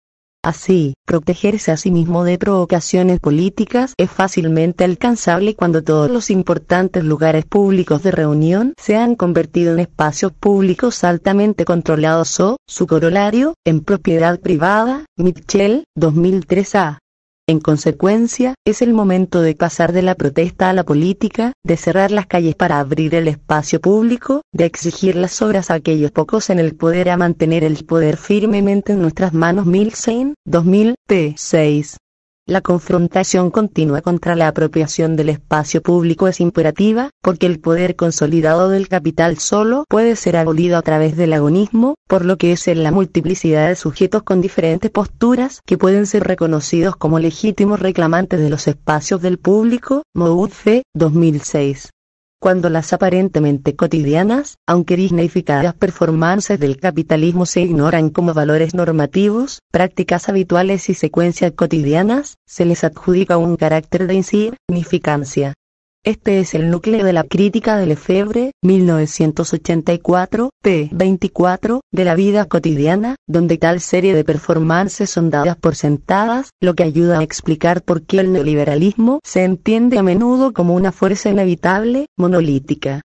[0.43, 7.03] Así, protegerse a sí mismo de provocaciones políticas es fácilmente alcanzable cuando todos los importantes
[7.03, 13.53] lugares públicos de reunión se han convertido en espacios públicos altamente controlados o, su corolario,
[13.65, 15.05] en propiedad privada.
[15.15, 16.97] Mitchell, 2003a.
[17.49, 22.11] En consecuencia, es el momento de pasar de la protesta a la política, de cerrar
[22.11, 26.59] las calles para abrir el espacio público, de exigir las obras a aquellos pocos en
[26.59, 29.65] el poder a mantener el poder firmemente en nuestras manos.
[29.65, 31.33] Milsen, 2000, p.
[31.35, 31.97] 6.
[32.49, 38.69] La confrontación continua contra la apropiación del espacio público es imperativa, porque el poder consolidado
[38.69, 42.81] del capital solo puede ser abolido a través del agonismo, por lo que es en
[42.81, 48.49] la multiplicidad de sujetos con diferentes posturas que pueden ser reconocidos como legítimos reclamantes de
[48.49, 50.01] los espacios del público.
[50.15, 51.91] Moudfe, 2006
[52.39, 60.29] cuando las aparentemente cotidianas, aunque dignificadas performances del capitalismo se ignoran como valores normativos, prácticas
[60.29, 65.53] habituales y secuencias cotidianas, se les adjudica un carácter de insignificancia.
[66.05, 70.89] Este es el núcleo de la crítica de Lefebvre, 1984, p.
[70.93, 76.73] 24, de la vida cotidiana, donde tal serie de performances son dadas por sentadas, lo
[76.73, 81.31] que ayuda a explicar por qué el neoliberalismo se entiende a menudo como una fuerza
[81.31, 83.01] inevitable, monolítica.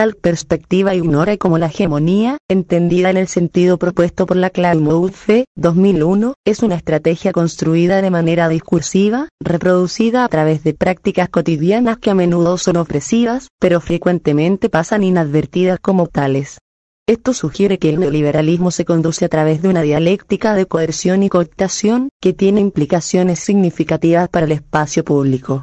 [0.00, 6.36] Tal perspectiva ignora como la hegemonía, entendida en el sentido propuesto por la Claude 2001,
[6.46, 12.14] es una estrategia construida de manera discursiva, reproducida a través de prácticas cotidianas que a
[12.14, 16.56] menudo son opresivas, pero frecuentemente pasan inadvertidas como tales.
[17.06, 21.28] Esto sugiere que el neoliberalismo se conduce a través de una dialéctica de coerción y
[21.28, 25.62] cooptación, que tiene implicaciones significativas para el espacio público.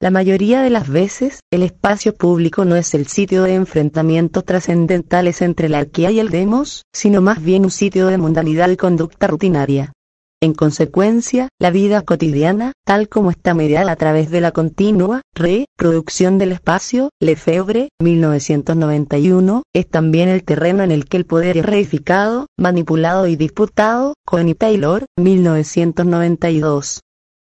[0.00, 5.42] La mayoría de las veces, el espacio público no es el sitio de enfrentamientos trascendentales
[5.42, 9.26] entre la arquea y el demos, sino más bien un sitio de mundanidad y conducta
[9.26, 9.92] rutinaria.
[10.40, 16.38] En consecuencia, la vida cotidiana, tal como está mediada a través de la continua reproducción
[16.38, 22.46] del espacio, Lefebvre, 1991, es también el terreno en el que el poder es reificado,
[22.56, 27.00] manipulado y disputado, Connie Taylor, 1992.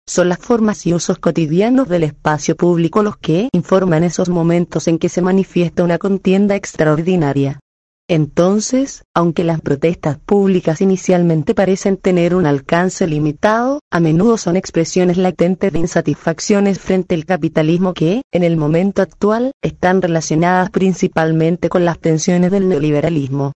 [0.07, 4.99] Son las formas y usos cotidianos del espacio público los que informan esos momentos en
[4.99, 7.59] que se manifiesta una contienda extraordinaria.
[8.07, 15.17] Entonces, aunque las protestas públicas inicialmente parecen tener un alcance limitado, a menudo son expresiones
[15.17, 21.83] latentes de insatisfacciones frente al capitalismo que, en el momento actual, están relacionadas principalmente con
[21.83, 23.53] las tensiones del neoliberalismo.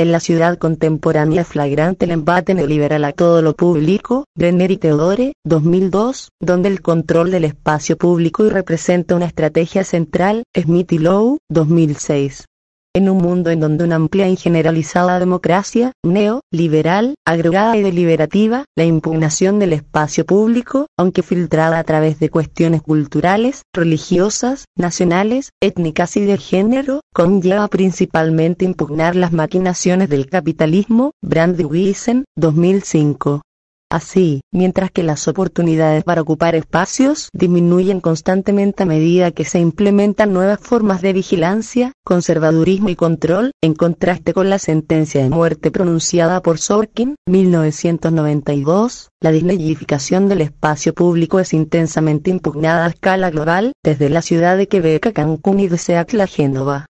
[0.00, 5.34] En la ciudad contemporánea flagrante el embate neoliberal a todo lo público, Brenner y Teodore,
[5.44, 11.36] 2002, donde el control del espacio público y representa una estrategia central, Smith y Lowe,
[11.50, 12.46] 2006.
[12.92, 18.84] En un mundo en donde una amplia y generalizada democracia, neo-liberal, agregada y deliberativa, la
[18.84, 26.22] impugnación del espacio público, aunque filtrada a través de cuestiones culturales, religiosas, nacionales, étnicas y
[26.22, 33.42] de género, conlleva principalmente impugnar las maquinaciones del capitalismo, Brandy Wiesen, 2005.
[33.90, 40.32] Así, mientras que las oportunidades para ocupar espacios disminuyen constantemente a medida que se implementan
[40.32, 46.40] nuevas formas de vigilancia, conservadurismo y control, en contraste con la sentencia de muerte pronunciada
[46.40, 54.08] por Sorkin, 1992, la dislegificación del espacio público es intensamente impugnada a escala global, desde
[54.08, 56.86] la ciudad de Quebec a Cancún y de Seattle a Génova.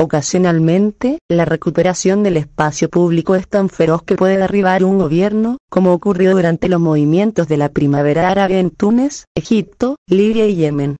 [0.00, 5.92] Ocasionalmente, la recuperación del espacio público es tan feroz que puede derribar un gobierno, como
[5.92, 10.96] ocurrió durante los movimientos de la primavera árabe en Túnez, Egipto, Libia y Yemen.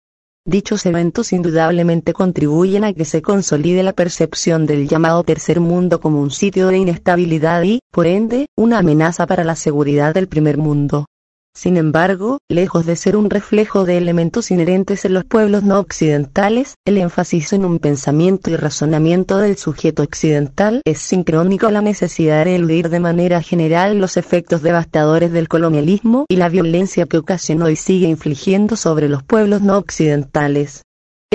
[0.47, 6.20] Dichos eventos indudablemente contribuyen a que se consolide la percepción del llamado tercer mundo como
[6.20, 11.07] un sitio de inestabilidad y, por ende, una amenaza para la seguridad del primer mundo.
[11.57, 16.74] Sin embargo, lejos de ser un reflejo de elementos inherentes en los pueblos no occidentales,
[16.84, 22.44] el énfasis en un pensamiento y razonamiento del sujeto occidental es sincrónico a la necesidad
[22.44, 27.70] de eludir de manera general los efectos devastadores del colonialismo y la violencia que ocasionó
[27.70, 30.82] y sigue infligiendo sobre los pueblos no occidentales.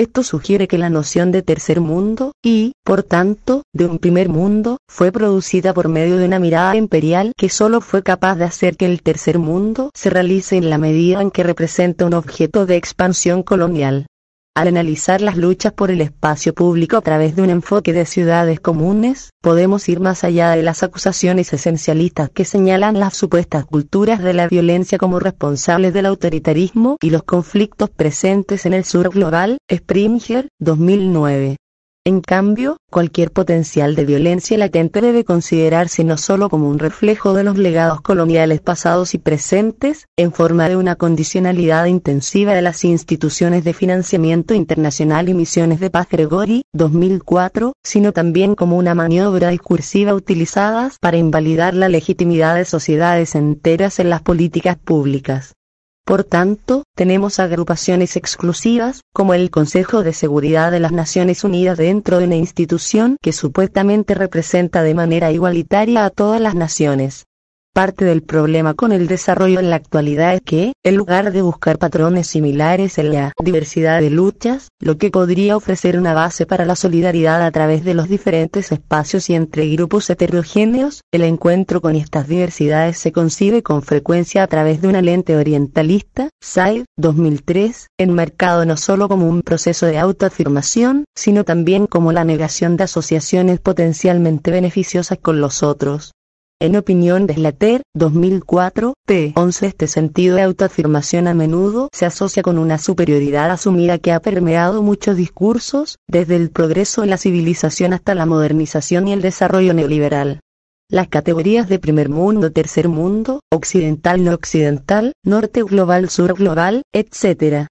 [0.00, 4.78] Esto sugiere que la noción de tercer mundo, y, por tanto, de un primer mundo,
[4.88, 8.86] fue producida por medio de una mirada imperial que solo fue capaz de hacer que
[8.86, 13.42] el tercer mundo se realice en la medida en que representa un objeto de expansión
[13.42, 14.06] colonial.
[14.56, 18.58] Al analizar las luchas por el espacio público a través de un enfoque de ciudades
[18.58, 24.34] comunes, podemos ir más allá de las acusaciones esencialistas que señalan las supuestas culturas de
[24.34, 30.48] la violencia como responsables del autoritarismo y los conflictos presentes en el sur global, Springer,
[30.58, 31.56] 2009.
[32.06, 37.44] En cambio, cualquier potencial de violencia latente debe considerarse no solo como un reflejo de
[37.44, 43.64] los legados coloniales pasados y presentes, en forma de una condicionalidad intensiva de las instituciones
[43.64, 50.14] de financiamiento internacional y misiones de paz Gregory, 2004, sino también como una maniobra discursiva
[50.14, 55.52] utilizadas para invalidar la legitimidad de sociedades enteras en las políticas públicas.
[56.04, 62.18] Por tanto, tenemos agrupaciones exclusivas, como el Consejo de Seguridad de las Naciones Unidas dentro
[62.18, 67.26] de una institución que supuestamente representa de manera igualitaria a todas las naciones.
[67.80, 71.78] Parte del problema con el desarrollo en la actualidad es que, en lugar de buscar
[71.78, 76.76] patrones similares en la diversidad de luchas, lo que podría ofrecer una base para la
[76.76, 82.28] solidaridad a través de los diferentes espacios y entre grupos heterogéneos, el encuentro con estas
[82.28, 88.76] diversidades se concibe con frecuencia a través de una lente orientalista, SAID, 2003, enmarcado no
[88.76, 95.16] solo como un proceso de autoafirmación, sino también como la negación de asociaciones potencialmente beneficiosas
[95.16, 96.12] con los otros.
[96.62, 99.32] En opinión de Slater, 2004, p.
[99.34, 104.20] 11 Este sentido de autoafirmación a menudo se asocia con una superioridad asumida que ha
[104.20, 109.72] permeado muchos discursos, desde el progreso en la civilización hasta la modernización y el desarrollo
[109.72, 110.40] neoliberal.
[110.90, 117.68] Las categorías de primer mundo, tercer mundo, occidental no occidental, norte global, sur global, etc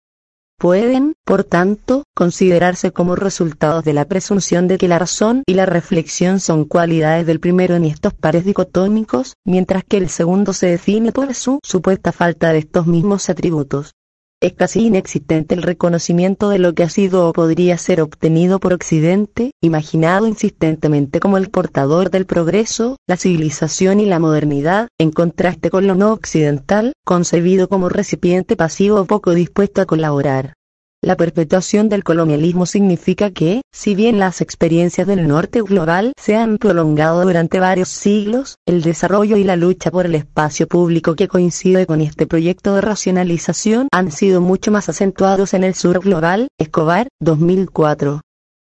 [0.59, 5.65] pueden, por tanto, considerarse como resultados de la presunción de que la razón y la
[5.65, 11.11] reflexión son cualidades del primero en estos pares dicotómicos, mientras que el segundo se define
[11.11, 13.93] por su supuesta falta de estos mismos atributos.
[14.41, 18.71] Es casi inexistente el reconocimiento de lo que ha sido o podría ser obtenido por
[18.71, 25.69] Occidente, imaginado insistentemente como el portador del progreso, la civilización y la modernidad, en contraste
[25.69, 30.53] con lo no occidental, concebido como recipiente pasivo o poco dispuesto a colaborar.
[31.01, 36.57] La perpetuación del colonialismo significa que, si bien las experiencias del norte global se han
[36.57, 41.85] prolongado durante varios siglos, el desarrollo y la lucha por el espacio público que coincide
[41.85, 47.07] con este proyecto de racionalización han sido mucho más acentuados en el sur global, Escobar,
[47.21, 48.19] 2004.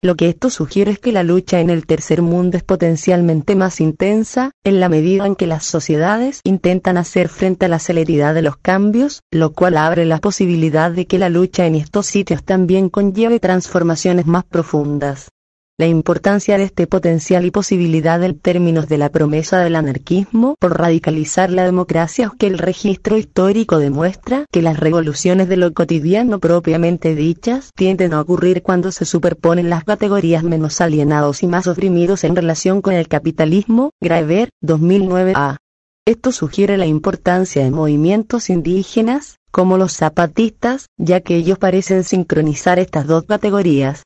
[0.04, 3.80] Lo que esto sugiere es que la lucha en el tercer mundo es potencialmente más
[3.80, 8.42] intensa, en la medida en que las sociedades intentan hacer frente a la celeridad de
[8.42, 12.90] los cambios, lo cual abre la posibilidad de que la lucha en estos sitios también
[12.90, 15.30] conlleve transformaciones más profundas.
[15.78, 20.78] La importancia de este potencial y posibilidad en términos de la promesa del anarquismo por
[20.78, 26.40] radicalizar la democracia es que el registro histórico demuestra que las revoluciones de lo cotidiano
[26.40, 32.26] propiamente dichas tienden a ocurrir cuando se superponen las categorías menos alienados y más oprimidos
[32.26, 35.58] en relación con el capitalismo, Graeber, 2009 a.
[36.06, 42.78] Esto sugiere la importancia de movimientos indígenas, como los zapatistas, ya que ellos parecen sincronizar
[42.78, 44.04] estas dos categorías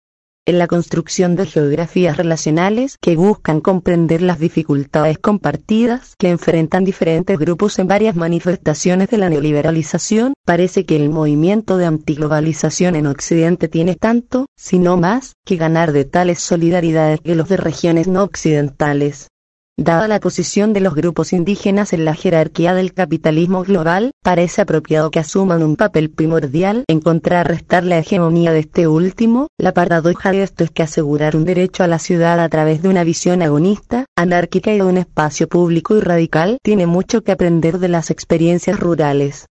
[0.48, 7.40] en la construcción de geografías relacionales que buscan comprender las dificultades compartidas que enfrentan diferentes
[7.40, 13.68] grupos en varias manifestaciones de la neoliberalización, parece que el movimiento de antiglobalización en Occidente
[13.68, 18.24] tiene tanto, si no más, que ganar de tales solidaridades que los de regiones no
[18.24, 19.30] occidentales.
[19.78, 25.12] Dada la posición de los grupos indígenas en la jerarquía del capitalismo global, parece apropiado
[25.12, 29.50] que asuman un papel primordial en contrarrestar la hegemonía de este último.
[29.58, 32.88] La paradoja de esto es que asegurar un derecho a la ciudad a través de
[32.88, 37.80] una visión agonista, anárquica y de un espacio público y radical tiene mucho que aprender
[37.80, 39.46] de las experiencias rurales.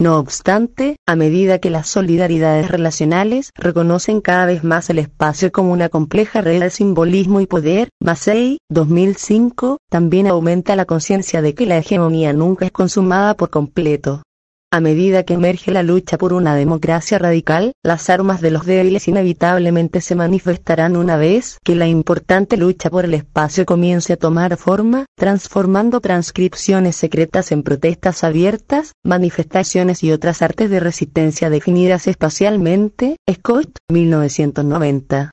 [0.00, 5.72] No obstante, a medida que las solidaridades relacionales reconocen cada vez más el espacio como
[5.72, 11.66] una compleja red de simbolismo y poder, Massey, 2005, también aumenta la conciencia de que
[11.66, 14.22] la hegemonía nunca es consumada por completo.
[14.70, 19.08] A medida que emerge la lucha por una democracia radical, las armas de los débiles
[19.08, 24.58] inevitablemente se manifestarán una vez que la importante lucha por el espacio comience a tomar
[24.58, 33.16] forma, transformando transcripciones secretas en protestas abiertas, manifestaciones y otras artes de resistencia definidas espacialmente.
[33.26, 35.30] Scott, 1990.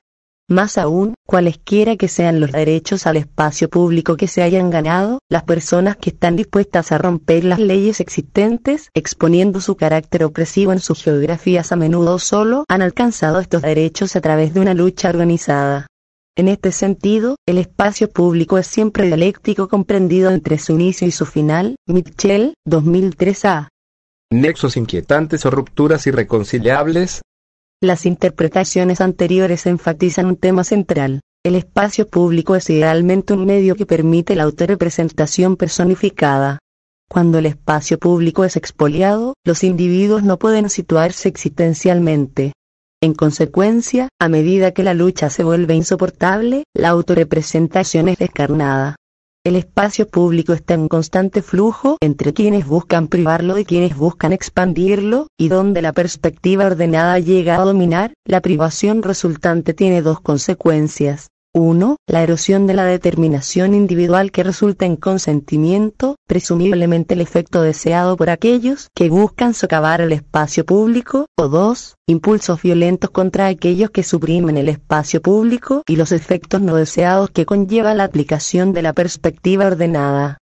[0.48, 5.42] Más aún, cualesquiera que sean los derechos al espacio público que se hayan ganado, las
[5.42, 11.02] personas que están dispuestas a romper las leyes existentes, exponiendo su carácter opresivo en sus
[11.02, 15.88] geografías a menudo solo, han alcanzado estos derechos a través de una lucha organizada.
[16.36, 21.26] En este sentido, el espacio público es siempre dialéctico comprendido entre su inicio y su
[21.26, 21.74] final.
[21.88, 23.68] Mitchell, 2003 A.
[24.30, 27.22] Nexos inquietantes o rupturas irreconciliables,
[27.82, 31.20] las interpretaciones anteriores enfatizan un tema central.
[31.44, 36.58] El espacio público es idealmente un medio que permite la autorrepresentación personificada.
[37.08, 42.52] Cuando el espacio público es expoliado, los individuos no pueden situarse existencialmente.
[43.02, 48.96] En consecuencia, a medida que la lucha se vuelve insoportable, la autorrepresentación es descarnada.
[49.46, 55.28] El espacio público está en constante flujo entre quienes buscan privarlo y quienes buscan expandirlo,
[55.38, 61.28] y donde la perspectiva ordenada llega a dominar, la privación resultante tiene dos consecuencias.
[61.56, 61.96] 1.
[62.06, 68.28] La erosión de la determinación individual que resulta en consentimiento, presumiblemente el efecto deseado por
[68.28, 71.94] aquellos que buscan socavar el espacio público, o 2.
[72.08, 77.46] Impulsos violentos contra aquellos que suprimen el espacio público y los efectos no deseados que
[77.46, 80.36] conlleva la aplicación de la perspectiva ordenada.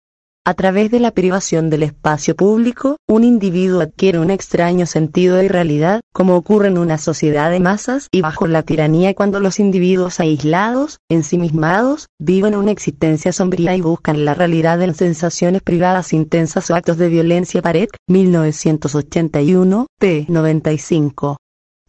[0.47, 5.49] A través de la privación del espacio público, un individuo adquiere un extraño sentido de
[5.49, 10.21] realidad, como ocurre en una sociedad de masas y bajo la tiranía cuando los individuos
[10.21, 16.75] aislados, ensimismados, viven una existencia sombría y buscan la realidad en sensaciones privadas intensas o
[16.75, 17.63] actos de violencia.
[17.63, 20.27] Pared, 1981, p.
[20.29, 21.39] 95.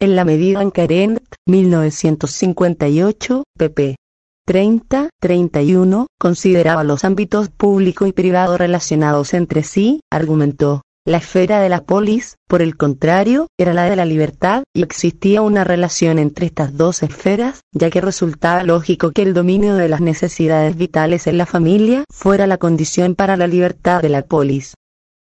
[0.00, 3.96] En la medida en que Arendt, 1958, pp.
[4.46, 10.82] 30, 31, consideraba los ámbitos público y privado relacionados entre sí, argumentó.
[11.04, 15.42] La esfera de la polis, por el contrario, era la de la libertad, y existía
[15.42, 20.00] una relación entre estas dos esferas, ya que resultaba lógico que el dominio de las
[20.00, 24.74] necesidades vitales en la familia fuera la condición para la libertad de la polis.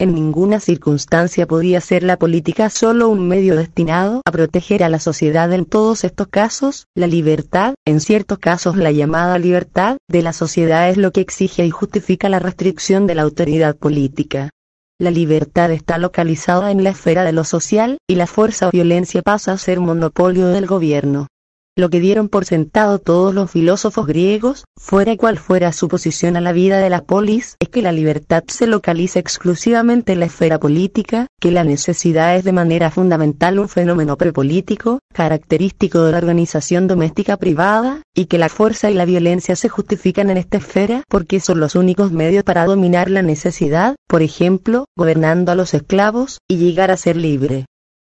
[0.02, 4.98] En ninguna circunstancia podía ser la política solo un medio destinado a proteger a la
[4.98, 10.32] sociedad en todos estos casos, la libertad, en ciertos casos la llamada libertad, de la
[10.32, 14.50] sociedad es lo que exige y justifica la restricción de la autoridad política.
[14.98, 19.22] La libertad está localizada en la esfera de lo social, y la fuerza o violencia
[19.22, 21.28] pasa a ser monopolio del gobierno.
[21.74, 26.42] Lo que dieron por sentado todos los filósofos griegos, fuera cual fuera su posición a
[26.42, 30.60] la vida de la polis, es que la libertad se localiza exclusivamente en la esfera
[30.60, 36.88] política, que la necesidad es de manera fundamental un fenómeno prepolítico, característico de la organización
[36.88, 41.40] doméstica privada, y que la fuerza y la violencia se justifican en esta esfera porque
[41.40, 46.58] son los únicos medios para dominar la necesidad, por ejemplo, gobernando a los esclavos, y
[46.58, 47.64] llegar a ser libre.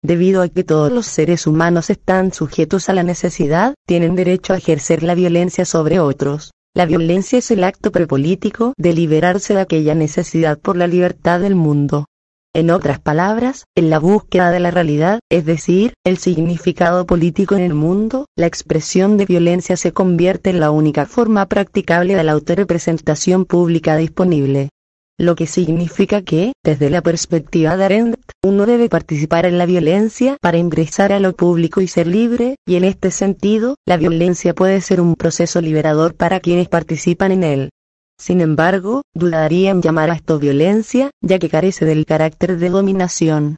[0.02, 4.56] Debido a que todos los seres humanos están sujetos a la necesidad, tienen derecho a
[4.56, 6.52] ejercer la violencia sobre otros.
[6.74, 11.54] La violencia es el acto prepolítico de liberarse de aquella necesidad por la libertad del
[11.54, 12.06] mundo.
[12.54, 17.60] En otras palabras, en la búsqueda de la realidad, es decir, el significado político en
[17.60, 22.32] el mundo, la expresión de violencia se convierte en la única forma practicable de la
[22.32, 24.70] autorrepresentación pública disponible
[25.20, 30.38] lo que significa que, desde la perspectiva de Arendt, uno debe participar en la violencia
[30.40, 34.80] para ingresar a lo público y ser libre, y en este sentido, la violencia puede
[34.80, 37.70] ser un proceso liberador para quienes participan en él.
[38.18, 43.56] Sin embargo, dudaría en llamar a esto violencia, ya que carece del carácter de dominación.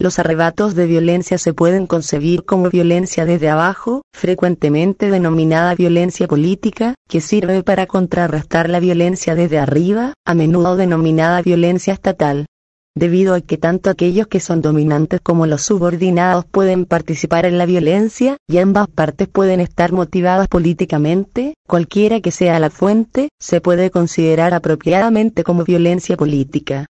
[0.00, 6.94] Los arrebatos de violencia se pueden concebir como violencia desde abajo, frecuentemente denominada violencia política,
[7.08, 12.46] que sirve para contrarrestar la violencia desde arriba, a menudo denominada violencia estatal.
[12.96, 17.66] Debido a que tanto aquellos que son dominantes como los subordinados pueden participar en la
[17.66, 23.90] violencia, y ambas partes pueden estar motivadas políticamente, cualquiera que sea la fuente, se puede
[23.90, 26.86] considerar apropiadamente como violencia política.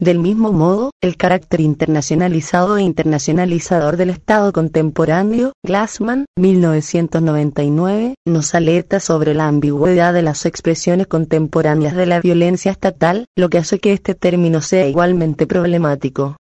[0.00, 9.00] Del mismo modo, el carácter internacionalizado e internacionalizador del Estado contemporáneo, Glassman, 1999, nos alerta
[9.00, 13.92] sobre la ambigüedad de las expresiones contemporáneas de la violencia estatal, lo que hace que
[13.92, 16.36] este término sea igualmente problemático.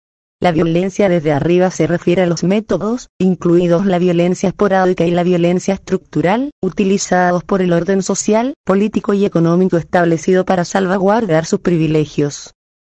[0.42, 5.22] La violencia desde arriba se refiere a los métodos, incluidos la violencia esporádica y la
[5.22, 12.56] violencia estructural, utilizados por el orden social, político y económico establecido para salvaguardar sus privilegios.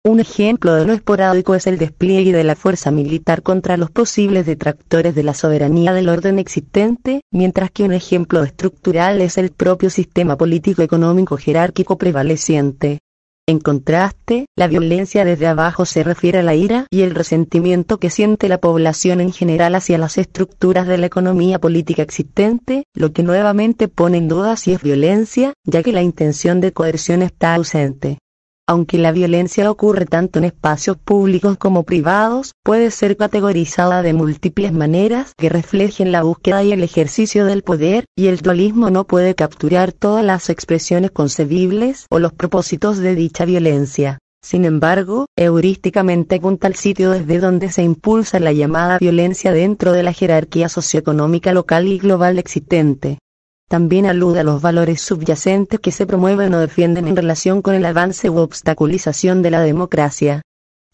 [0.08, 4.46] Un ejemplo de lo esporádico es el despliegue de la fuerza militar contra los posibles
[4.46, 9.90] detractores de la soberanía del orden existente, mientras que un ejemplo estructural es el propio
[9.90, 13.00] sistema político-económico jerárquico prevaleciente.
[13.48, 18.12] En contraste, la violencia desde abajo se refiere a la ira y el resentimiento que
[18.12, 23.24] siente la población en general hacia las estructuras de la economía política existente, lo que
[23.24, 28.20] nuevamente pone en duda si es violencia, ya que la intención de coerción está ausente.
[28.68, 34.74] Aunque la violencia ocurre tanto en espacios públicos como privados, puede ser categorizada de múltiples
[34.74, 39.36] maneras que reflejen la búsqueda y el ejercicio del poder, y el dualismo no puede
[39.36, 44.18] capturar todas las expresiones concebibles o los propósitos de dicha violencia.
[44.44, 50.02] Sin embargo, heurísticamente apunta al sitio desde donde se impulsa la llamada violencia dentro de
[50.02, 53.20] la jerarquía socioeconómica local y global existente.
[53.68, 57.86] También alude a los valores subyacentes que se promueven o defienden en relación con el
[57.86, 60.42] avance u obstaculización de la democracia.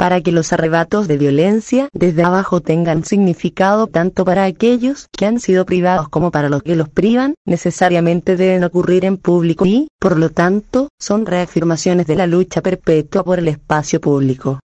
[0.01, 5.39] para que los arrebatos de violencia desde abajo tengan significado tanto para aquellos que han
[5.39, 10.17] sido privados como para los que los privan, necesariamente deben ocurrir en público y, por
[10.17, 14.59] lo tanto, son reafirmaciones de la lucha perpetua por el espacio público.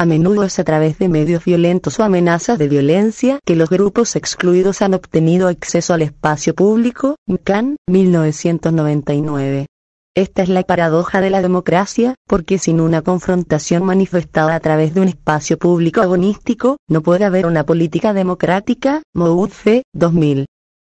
[0.00, 4.14] A menudo es a través de medios violentos o amenazas de violencia que los grupos
[4.14, 7.16] excluidos han obtenido acceso al espacio público.
[7.26, 9.66] McCann, 1999.
[10.14, 15.00] Esta es la paradoja de la democracia, porque sin una confrontación manifestada a través de
[15.00, 19.02] un espacio público agonístico, no puede haber una política democrática.
[19.14, 20.46] Moutfe, 2000.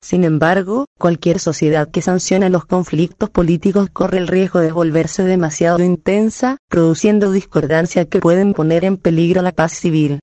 [0.06, 5.80] Sin embargo, cualquier sociedad que sancione los conflictos políticos corre el riesgo de volverse demasiado
[5.80, 10.20] intensa, produciendo discordancias que pueden poner en peligro la paz civil.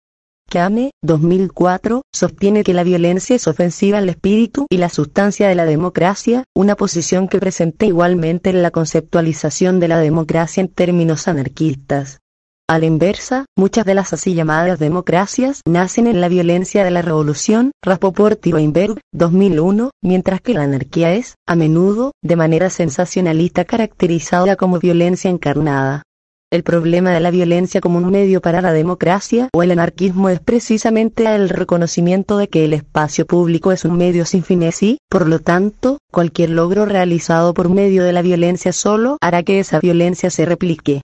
[0.49, 5.65] Kame, 2004, sostiene que la violencia es ofensiva al espíritu y la sustancia de la
[5.65, 12.22] democracia, una posición que presenta igualmente en la conceptualización de la democracia en términos anarquistas.
[12.69, 17.03] A la inversa, muchas de las así llamadas democracias nacen en la violencia de la
[17.03, 23.65] revolución, Rapoport y Weinberg, 2001, mientras que la anarquía es, a menudo, de manera sensacionalista
[23.65, 26.05] caracterizada como violencia encarnada.
[26.53, 30.39] El problema de la violencia como un medio para la democracia o el anarquismo es
[30.39, 35.29] precisamente el reconocimiento de que el espacio público es un medio sin fines y, por
[35.29, 40.31] lo tanto, cualquier logro realizado por medio de la violencia solo hará que esa violencia
[40.31, 41.03] se replique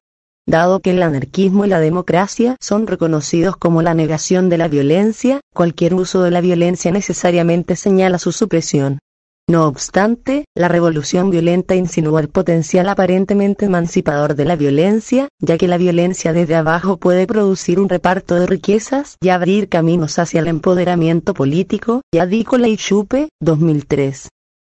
[0.48, 5.40] dado que el anarquismo y la democracia son reconocidos como la negación de la violencia,
[5.54, 8.98] cualquier uso de la violencia necesariamente señala su supresión.
[9.50, 15.68] No obstante, la revolución violenta insinúa el potencial aparentemente emancipador de la violencia, ya que
[15.68, 20.48] la violencia desde abajo puede producir un reparto de riquezas y abrir caminos hacia el
[20.48, 22.02] empoderamiento político.
[22.12, 24.28] Yadícola y Chupe, 2003.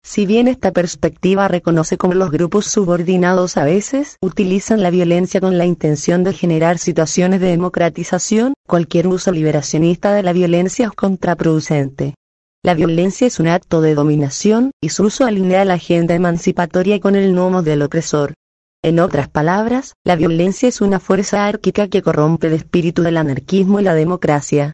[0.05, 5.57] Si bien esta perspectiva reconoce cómo los grupos subordinados a veces utilizan la violencia con
[5.57, 12.15] la intención de generar situaciones de democratización, cualquier uso liberacionista de la violencia es contraproducente.
[12.63, 17.15] La violencia es un acto de dominación, y su uso alinea la agenda emancipatoria con
[17.15, 18.33] el nuevo modelo opresor.
[18.83, 23.79] En otras palabras, la violencia es una fuerza árquica que corrompe el espíritu del anarquismo
[23.79, 24.73] y la democracia.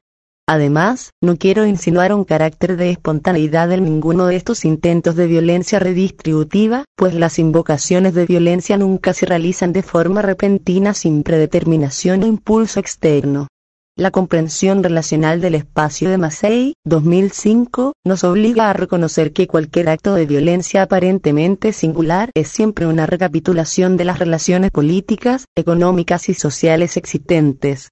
[0.52, 5.78] Además, no quiero insinuar un carácter de espontaneidad en ninguno de estos intentos de violencia
[5.78, 12.26] redistributiva, pues las invocaciones de violencia nunca se realizan de forma repentina sin predeterminación o
[12.26, 13.48] impulso externo.
[13.96, 20.16] La comprensión relacional del espacio de Massey, 2005, nos obliga a reconocer que cualquier acto
[20.16, 26.98] de violencia aparentemente singular es siempre una recapitulación de las relaciones políticas, económicas y sociales
[26.98, 27.90] existentes.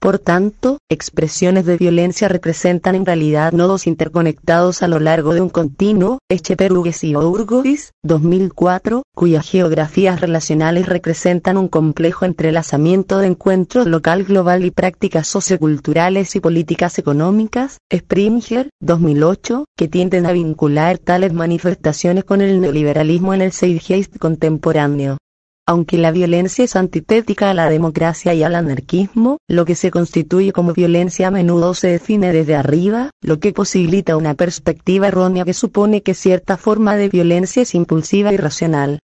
[0.00, 5.50] Por tanto, expresiones de violencia representan en realidad nodos interconectados a lo largo de un
[5.50, 14.24] continuo, Echeperugues y Ourgois, 2004, cuyas geografías relacionales representan un complejo entrelazamiento de encuentro local
[14.24, 22.24] global y prácticas socioculturales y políticas económicas, Springer, 2008, que tienden a vincular tales manifestaciones
[22.24, 25.18] con el neoliberalismo en el Zeitgeist contemporáneo.
[25.70, 30.50] Aunque la violencia es antitética a la democracia y al anarquismo, lo que se constituye
[30.50, 35.54] como violencia a menudo se define desde arriba, lo que posibilita una perspectiva errónea que
[35.54, 38.98] supone que cierta forma de violencia es impulsiva y racional.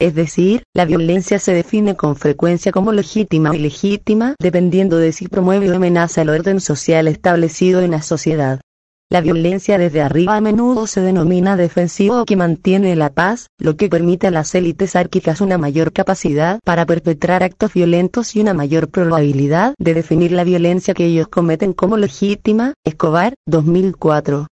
[0.00, 5.26] Es decir, la violencia se define con frecuencia como legítima o ilegítima, dependiendo de si
[5.26, 8.60] promueve o amenaza el orden social establecido en la sociedad.
[9.12, 13.76] La violencia desde arriba a menudo se denomina defensivo o que mantiene la paz, lo
[13.76, 18.54] que permite a las élites árquicas una mayor capacidad para perpetrar actos violentos y una
[18.54, 22.72] mayor probabilidad de definir la violencia que ellos cometen como legítima.
[22.86, 24.46] Escobar, 2004.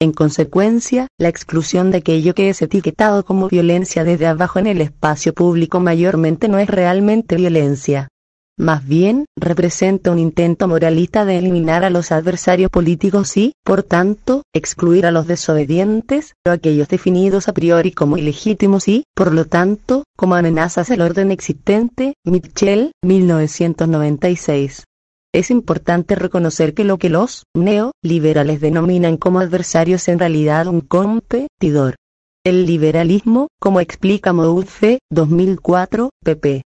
[0.00, 4.80] En consecuencia, la exclusión de aquello que es etiquetado como violencia desde abajo en el
[4.80, 8.08] espacio público mayormente no es realmente violencia.
[8.58, 14.44] Más bien, representa un intento moralista de eliminar a los adversarios políticos y, por tanto,
[14.54, 20.04] excluir a los desobedientes, o aquellos definidos a priori como ilegítimos y, por lo tanto,
[20.16, 22.14] como amenazas al orden existente.
[22.24, 24.84] Mitchell, 1996.
[25.34, 31.96] Es importante reconocer que lo que los neoliberales denominan como adversarios en realidad un competidor.
[32.42, 36.62] El liberalismo, como explica Moutfe, 2004, pp.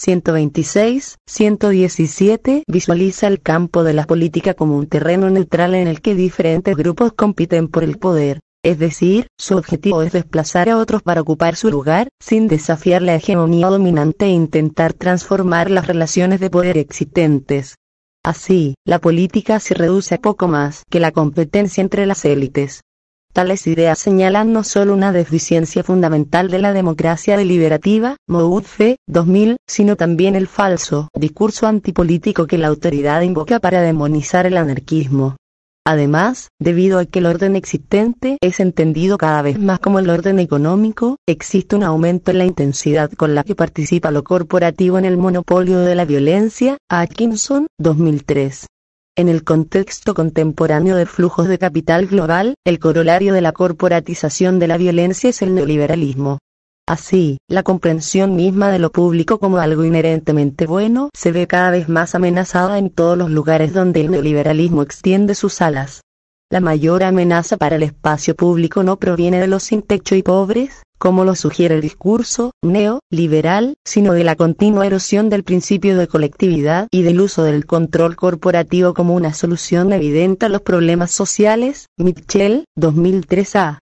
[0.00, 6.14] 126, 117 visualiza el campo de la política como un terreno neutral en el que
[6.14, 8.40] diferentes grupos compiten por el poder.
[8.64, 13.14] Es decir, su objetivo es desplazar a otros para ocupar su lugar, sin desafiar la
[13.14, 17.74] hegemonía dominante e intentar transformar las relaciones de poder existentes.
[18.24, 22.80] Así, la política se reduce a poco más que la competencia entre las élites.
[23.32, 29.94] Tales ideas señalan no solo una deficiencia fundamental de la democracia deliberativa, Moudfe, 2000, sino
[29.94, 35.36] también el falso discurso antipolítico que la autoridad invoca para demonizar el anarquismo.
[35.86, 40.40] Además, debido a que el orden existente es entendido cada vez más como el orden
[40.40, 45.16] económico, existe un aumento en la intensidad con la que participa lo corporativo en el
[45.16, 48.66] monopolio de la violencia, Atkinson, 2003.
[49.16, 54.68] En el contexto contemporáneo de flujos de capital global, el corolario de la corporatización de
[54.68, 56.38] la violencia es el neoliberalismo.
[56.86, 61.88] Así, la comprensión misma de lo público como algo inherentemente bueno se ve cada vez
[61.88, 66.02] más amenazada en todos los lugares donde el neoliberalismo extiende sus alas.
[66.50, 70.82] La mayor amenaza para el espacio público no proviene de los sin techo y pobres,
[71.00, 76.88] como lo sugiere el discurso neoliberal, sino de la continua erosión del principio de colectividad
[76.92, 81.86] y del uso del control corporativo como una solución evidente a los problemas sociales.
[81.96, 83.78] Mitchell, 2003a.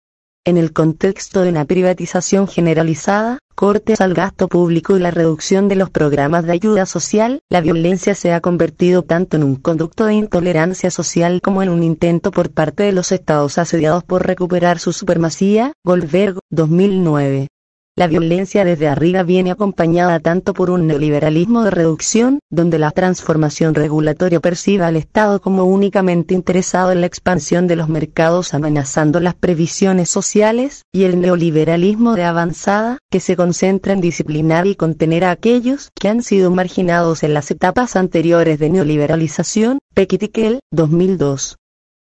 [0.47, 5.75] En el contexto de una privatización generalizada, cortes al gasto público y la reducción de
[5.75, 10.13] los programas de ayuda social, la violencia se ha convertido tanto en un conducto de
[10.13, 14.93] intolerancia social como en un intento por parte de los estados asediados por recuperar su
[14.93, 15.73] supremacía.
[15.83, 17.49] Goldberg, 2009.
[17.97, 23.73] La violencia desde arriba viene acompañada tanto por un neoliberalismo de reducción, donde la transformación
[23.73, 29.33] regulatoria percibe al Estado como únicamente interesado en la expansión de los mercados amenazando las
[29.33, 35.31] previsiones sociales, y el neoliberalismo de avanzada, que se concentra en disciplinar y contener a
[35.31, 39.79] aquellos que han sido marginados en las etapas anteriores de neoliberalización.
[39.95, 41.57] Pekitikel, 2002.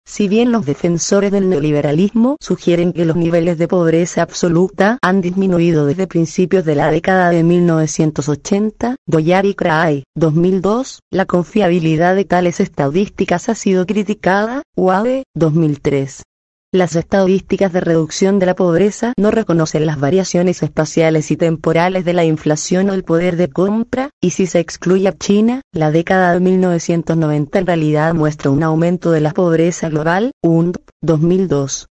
[0.08, 5.84] Si bien los defensores del neoliberalismo sugieren que los niveles de pobreza absoluta han disminuido
[5.84, 12.60] desde principios de la década de 1980, Doyar y Cray, 2002, la confiabilidad de tales
[12.60, 16.22] estadísticas ha sido criticada, UADE, 2003.
[16.76, 22.12] Las estadísticas de reducción de la pobreza no reconocen las variaciones espaciales y temporales de
[22.12, 26.34] la inflación o el poder de compra, y si se excluye a China, la década
[26.34, 31.86] de 1990 en realidad muestra un aumento de la pobreza global, UNDP, 2002.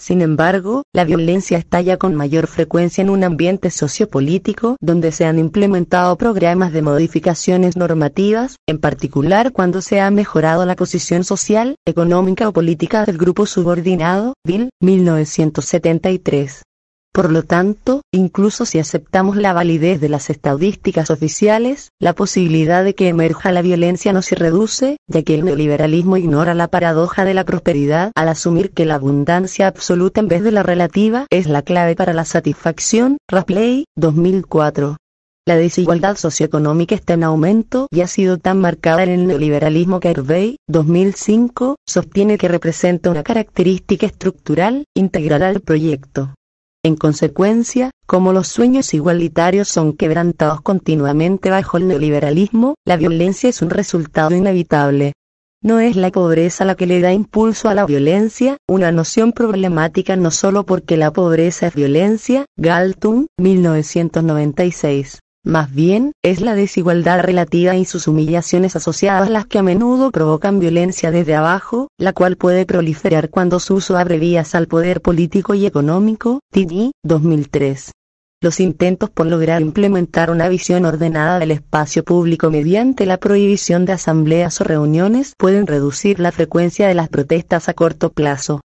[0.00, 5.38] Sin embargo, la violencia estalla con mayor frecuencia en un ambiente sociopolítico donde se han
[5.38, 12.48] implementado programas de modificaciones normativas, en particular cuando se ha mejorado la posición social, económica
[12.48, 16.62] o política del grupo subordinado, Bill, 1973.
[17.12, 22.94] Por lo tanto, incluso si aceptamos la validez de las estadísticas oficiales, la posibilidad de
[22.94, 27.34] que emerja la violencia no se reduce, ya que el neoliberalismo ignora la paradoja de
[27.34, 31.62] la prosperidad al asumir que la abundancia absoluta en vez de la relativa es la
[31.62, 33.18] clave para la satisfacción.
[33.28, 34.96] Rapley, 2004.
[35.48, 40.10] La desigualdad socioeconómica está en aumento y ha sido tan marcada en el neoliberalismo que
[40.10, 46.34] Hervey, 2005, sostiene que representa una característica estructural, integral al proyecto.
[46.84, 53.62] En consecuencia, como los sueños igualitarios son quebrantados continuamente bajo el neoliberalismo, la violencia es
[53.62, 55.12] un resultado inevitable.
[55.60, 60.14] No es la pobreza la que le da impulso a la violencia, una noción problemática
[60.14, 65.18] no solo porque la pobreza es violencia, Galtung, 1996.
[65.48, 70.60] Más bien, es la desigualdad relativa y sus humillaciones asociadas las que a menudo provocan
[70.60, 75.54] violencia desde abajo, la cual puede proliferar cuando su uso abre vías al poder político
[75.54, 76.40] y económico.
[76.52, 77.92] TD, 2003.
[78.42, 83.94] Los intentos por lograr implementar una visión ordenada del espacio público mediante la prohibición de
[83.94, 88.60] asambleas o reuniones pueden reducir la frecuencia de las protestas a corto plazo.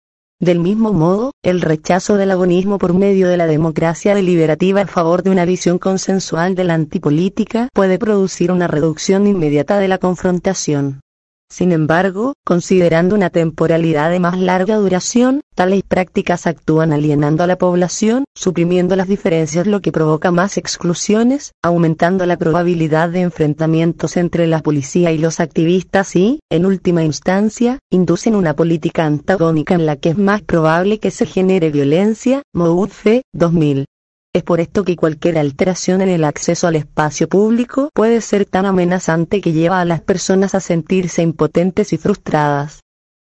[0.41, 5.25] Del mismo modo, el rechazo del agonismo por medio de la democracia deliberativa a favor
[5.25, 11.01] de una visión consensual de la antipolítica puede producir una reducción inmediata de la confrontación.
[11.51, 17.57] Sin embargo, considerando una temporalidad de más larga duración, tales prácticas actúan alienando a la
[17.57, 24.47] población, suprimiendo las diferencias lo que provoca más exclusiones, aumentando la probabilidad de enfrentamientos entre
[24.47, 29.97] la policía y los activistas y, en última instancia, inducen una política antagónica en la
[29.97, 32.43] que es más probable que se genere violencia.
[32.53, 33.87] Moudfe, 2000.
[34.35, 38.67] Es por esto que cualquier alteración en el acceso al espacio público puede ser tan
[38.67, 42.81] amenazante que lleva a las personas a sentirse impotentes y frustradas.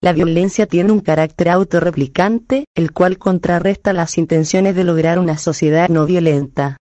[0.03, 5.89] La violencia tiene un carácter autorreplicante, el cual contrarresta las intenciones de lograr una sociedad
[5.89, 6.77] no violenta.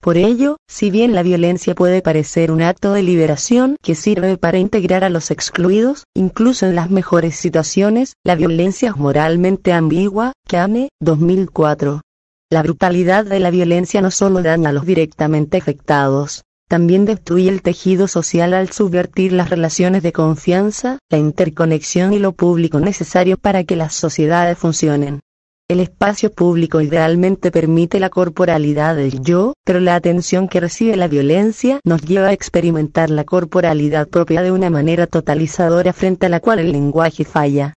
[0.00, 4.58] Por ello, si bien la violencia puede parecer un acto de liberación que sirve para
[4.58, 10.32] integrar a los excluidos, incluso en las mejores situaciones, la violencia es moralmente ambigua.
[10.46, 12.02] Kame, 2004.
[12.50, 17.62] La brutalidad de la violencia no solo daña a los directamente afectados, también destruye el
[17.62, 23.64] tejido social al subvertir las relaciones de confianza, la interconexión y lo público necesario para
[23.64, 25.20] que las sociedades funcionen.
[25.66, 31.08] El espacio público idealmente permite la corporalidad del yo, pero la atención que recibe la
[31.08, 36.40] violencia nos lleva a experimentar la corporalidad propia de una manera totalizadora frente a la
[36.40, 37.72] cual el lenguaje falla.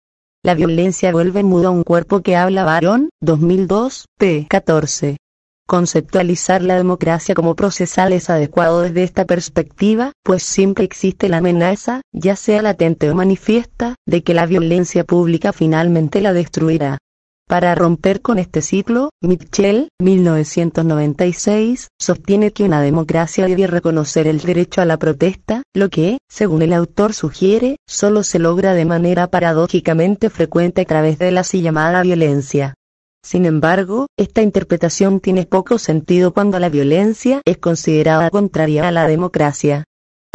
[0.45, 4.45] La violencia vuelve mudo a un cuerpo que habla varón, 2002, p.
[4.47, 5.17] 14.
[5.67, 12.01] Conceptualizar la democracia como procesal es adecuado desde esta perspectiva, pues siempre existe la amenaza,
[12.11, 16.99] ya sea latente o manifiesta, de que la violencia pública finalmente la destruirá.
[17.47, 24.81] Para romper con este ciclo, Mitchell, 1996, sostiene que una democracia debe reconocer el derecho
[24.81, 30.31] a la protesta, lo que, según el autor sugiere, solo se logra de manera paradójicamente
[30.31, 32.73] frecuente a través de la así llamada violencia.
[33.23, 39.07] Sin embargo, esta interpretación tiene poco sentido cuando la violencia es considerada contraria a la
[39.07, 39.84] democracia.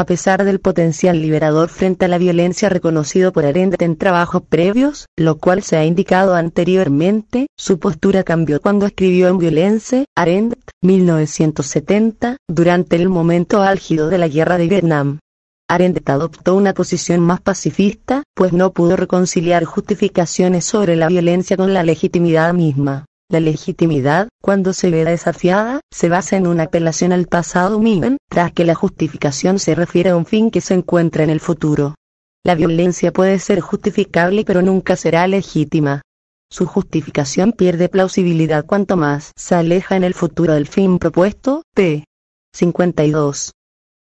[0.00, 5.04] A pesar del potencial liberador frente a la violencia reconocido por Arendt en trabajos previos,
[5.14, 12.38] lo cual se ha indicado anteriormente, su postura cambió cuando escribió en Violence, Arendt, 1970,
[12.48, 15.18] durante el momento álgido de la guerra de Vietnam.
[15.68, 21.74] Arendt adoptó una posición más pacifista, pues no pudo reconciliar justificaciones sobre la violencia con
[21.74, 23.04] la legitimidad misma.
[23.30, 28.50] La legitimidad, cuando se ve desafiada, se basa en una apelación al pasado mismo, tras
[28.50, 31.94] que la justificación se refiere a un fin que se encuentra en el futuro.
[32.44, 36.02] La violencia puede ser justificable pero nunca será legítima.
[36.50, 42.02] Su justificación pierde plausibilidad cuanto más se aleja en el futuro del fin propuesto, p.
[42.52, 43.52] 52.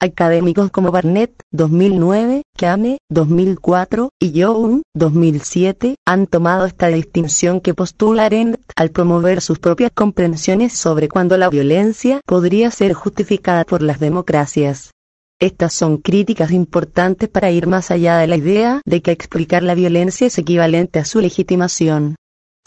[0.02, 8.24] Académicos como Barnett, 2009, Kame, 2004, y Young, 2007, han tomado esta distinción que postula
[8.24, 14.00] Arendt al promover sus propias comprensiones sobre cuándo la violencia podría ser justificada por las
[14.00, 14.92] democracias.
[15.38, 19.76] Estas son críticas importantes para ir más allá de la idea de que explicar la
[19.76, 22.16] violencia es equivalente a su legitimación.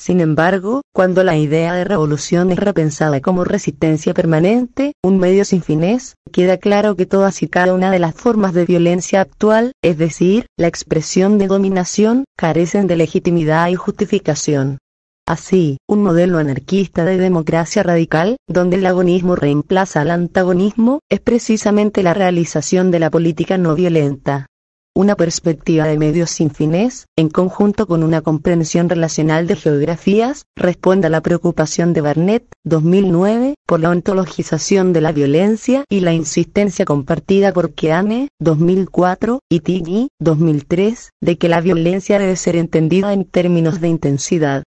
[0.03, 5.63] Sin embargo, cuando la idea de revolución es repensada como resistencia permanente, un medio sin
[5.63, 9.99] fines, queda claro que todas y cada una de las formas de violencia actual, es
[9.99, 14.79] decir, la expresión de dominación, carecen de legitimidad y justificación.
[15.25, 22.03] Así, un modelo anarquista de democracia radical, donde el agonismo reemplaza al antagonismo, es precisamente
[22.03, 24.49] la realización de la política no violenta.
[24.95, 31.07] Una perspectiva de medios sin fines, en conjunto con una comprensión relacional de geografías, responde
[31.07, 36.85] a la preocupación de Barnett, 2009, por la ontologización de la violencia y la insistencia
[36.85, 43.25] compartida por Keane, 2004, y Tiggy, 2003, de que la violencia debe ser entendida en
[43.25, 44.63] términos de intensidad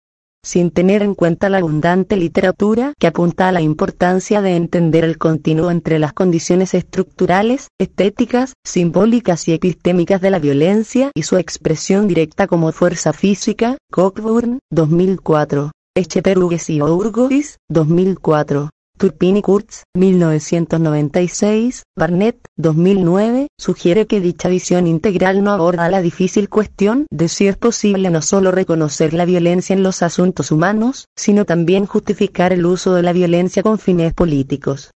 [0.44, 5.18] sin tener en cuenta la abundante literatura que apunta a la importancia de entender el
[5.18, 12.08] continuo entre las condiciones estructurales, estéticas, simbólicas y epistémicas de la violencia y su expresión
[12.08, 15.72] directa como fuerza física, Cockburn, 2004.
[15.96, 18.70] Echeperugues y Ourgois, 2004.
[19.04, 26.48] Turpin y Kurtz, 1996, Barnett, 2009, sugiere que dicha visión integral no aborda la difícil
[26.48, 31.44] cuestión de si es posible no solo reconocer la violencia en los asuntos humanos, sino
[31.44, 34.92] también justificar el uso de la violencia con fines políticos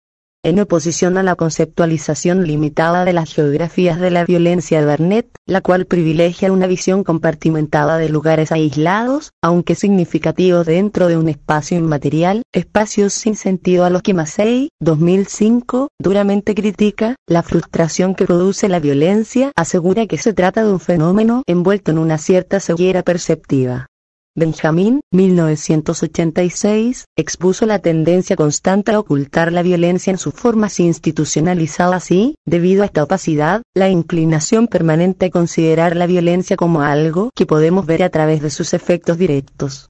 [0.45, 5.61] en oposición a la conceptualización limitada de las geografías de la violencia de Barnett, la
[5.61, 12.43] cual privilegia una visión compartimentada de lugares aislados, aunque significativos dentro de un espacio inmaterial,
[12.53, 18.80] espacios sin sentido a los que Massey, 2005, duramente critica, la frustración que produce la
[18.80, 23.88] violencia, asegura que se trata de un fenómeno envuelto en una cierta ceguera perceptiva.
[24.38, 32.36] Benjamin, 1986, expuso la tendencia constante a ocultar la violencia en sus formas institucionalizadas y,
[32.45, 37.86] debido a esta opacidad, la inclinación permanente a considerar la violencia como algo que podemos
[37.86, 39.88] ver a través de sus efectos directos.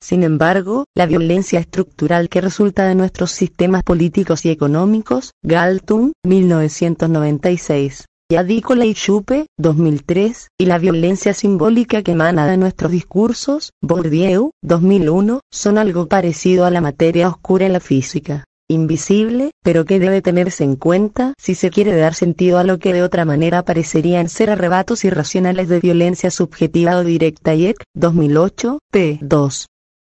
[0.00, 8.04] Sin embargo, la violencia estructural que resulta de nuestros sistemas políticos y económicos, Galtung, 1996,
[8.30, 15.40] Yadícola y Chupe, 2003, y la violencia simbólica que emana de nuestros discursos, Bourdieu, 2001,
[15.50, 18.44] son algo parecido a la materia oscura en la física.
[18.68, 22.92] Invisible, pero que debe tenerse en cuenta si se quiere dar sentido a lo que
[22.92, 27.54] de otra manera parecerían ser arrebatos irracionales de violencia subjetiva o directa.
[27.54, 29.18] YEC, 2008, p.
[29.22, 29.68] 2.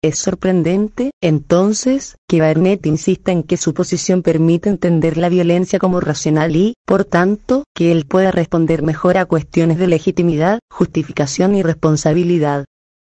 [0.06, 6.00] Es sorprendente, entonces, que Barnett insista en que su posición permite entender la violencia como
[6.00, 11.64] racional y, por tanto, que él pueda responder mejor a cuestiones de legitimidad, justificación y
[11.64, 12.66] responsabilidad.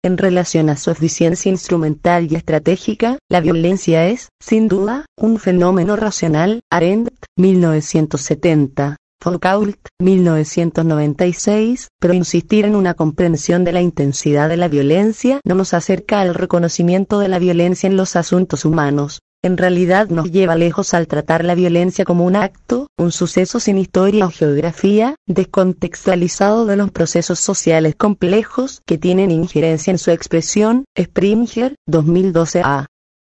[0.05, 5.97] En relación a su eficiencia instrumental y estratégica, la violencia es, sin duda, un fenómeno
[5.97, 6.61] racional.
[6.71, 8.99] Arendt, 1970.
[9.21, 15.75] Foucault, 1996, pero insistir en una comprensión de la intensidad de la violencia no nos
[15.75, 19.21] acerca al reconocimiento de la violencia en los asuntos humanos.
[19.45, 23.77] En realidad nos lleva lejos al tratar la violencia como un acto, un suceso sin
[23.77, 30.87] historia o geografía, descontextualizado de los procesos sociales complejos que tienen injerencia en su expresión.
[30.99, 32.87] Springer, 2012 a.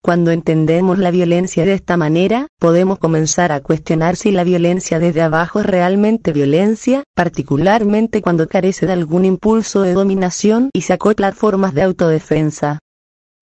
[0.02, 5.20] Cuando entendemos la violencia de esta manera, podemos comenzar a cuestionar si la violencia desde
[5.20, 11.32] abajo es realmente violencia, particularmente cuando carece de algún impulso de dominación y se acopla
[11.32, 12.78] formas de autodefensa.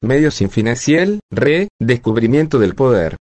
[0.02, 3.16] Medios sin financiel, re, descubrimiento del poder.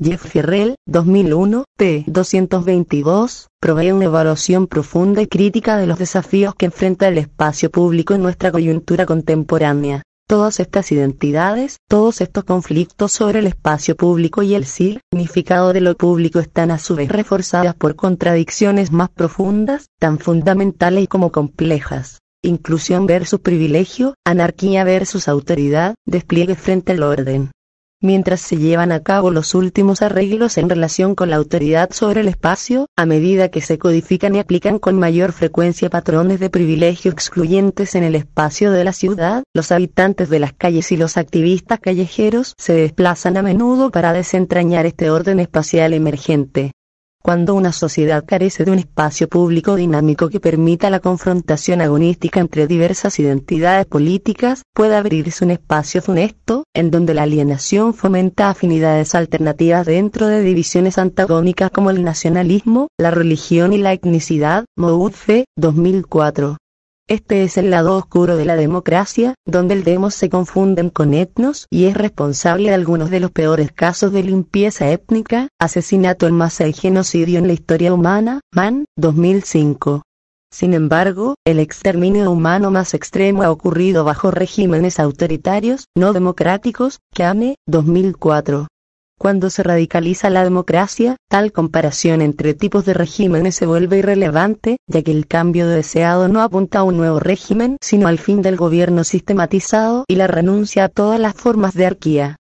[0.00, 2.04] Jeff Ferrell, 2001, p.
[2.06, 8.14] 222, provee una evaluación profunda y crítica de los desafíos que enfrenta el espacio público
[8.14, 10.04] en nuestra coyuntura contemporánea.
[10.28, 15.96] Todas estas identidades, todos estos conflictos sobre el espacio público y el significado de lo
[15.96, 22.18] público están a su vez reforzadas por contradicciones más profundas, tan fundamentales como complejas.
[22.42, 27.50] Inclusión versus privilegio, anarquía versus autoridad, despliegue frente al orden
[28.00, 32.28] mientras se llevan a cabo los últimos arreglos en relación con la autoridad sobre el
[32.28, 37.94] espacio, a medida que se codifican y aplican con mayor frecuencia patrones de privilegio excluyentes
[37.94, 42.54] en el espacio de la ciudad, los habitantes de las calles y los activistas callejeros
[42.58, 46.72] se desplazan a menudo para desentrañar este orden espacial emergente.
[47.22, 52.66] Cuando una sociedad carece de un espacio público dinámico que permita la confrontación agonística entre
[52.66, 59.84] diversas identidades políticas, puede abrirse un espacio funesto, en donde la alienación fomenta afinidades alternativas
[59.84, 64.64] dentro de divisiones antagónicas como el nacionalismo, la religión y la etnicidad.
[64.76, 66.56] Moudfe, 2004.
[67.08, 71.66] Este es el lado oscuro de la democracia, donde el demos se confunden con etnos
[71.70, 76.68] y es responsable de algunos de los peores casos de limpieza étnica, asesinato en masa
[76.68, 80.02] y genocidio en la historia humana, Man, 2005.
[80.52, 87.54] Sin embargo, el exterminio humano más extremo ha ocurrido bajo regímenes autoritarios, no democráticos, Kame,
[87.66, 88.66] 2004.
[89.18, 95.02] Cuando se radicaliza la democracia, tal comparación entre tipos de regímenes se vuelve irrelevante, ya
[95.02, 99.02] que el cambio deseado no apunta a un nuevo régimen, sino al fin del gobierno
[99.02, 102.36] sistematizado y la renuncia a todas las formas de arquía.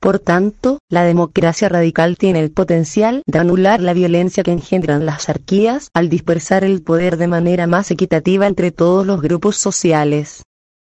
[0.00, 5.28] Por tanto, la democracia radical tiene el potencial de anular la violencia que engendran las
[5.28, 10.42] arquías al dispersar el poder de manera más equitativa entre todos los grupos sociales.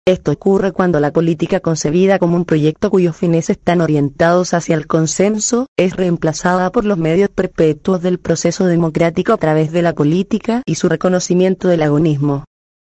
[0.09, 4.87] Esto ocurre cuando la política concebida como un proyecto cuyos fines están orientados hacia el
[4.87, 10.63] consenso, es reemplazada por los medios perpetuos del proceso democrático a través de la política
[10.65, 12.45] y su reconocimiento del agonismo.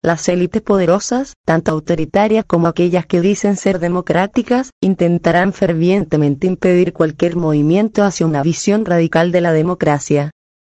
[0.03, 7.37] Las élites poderosas, tanto autoritarias como aquellas que dicen ser democráticas, intentarán fervientemente impedir cualquier
[7.37, 10.33] movimiento hacia una visión radical de la democracia.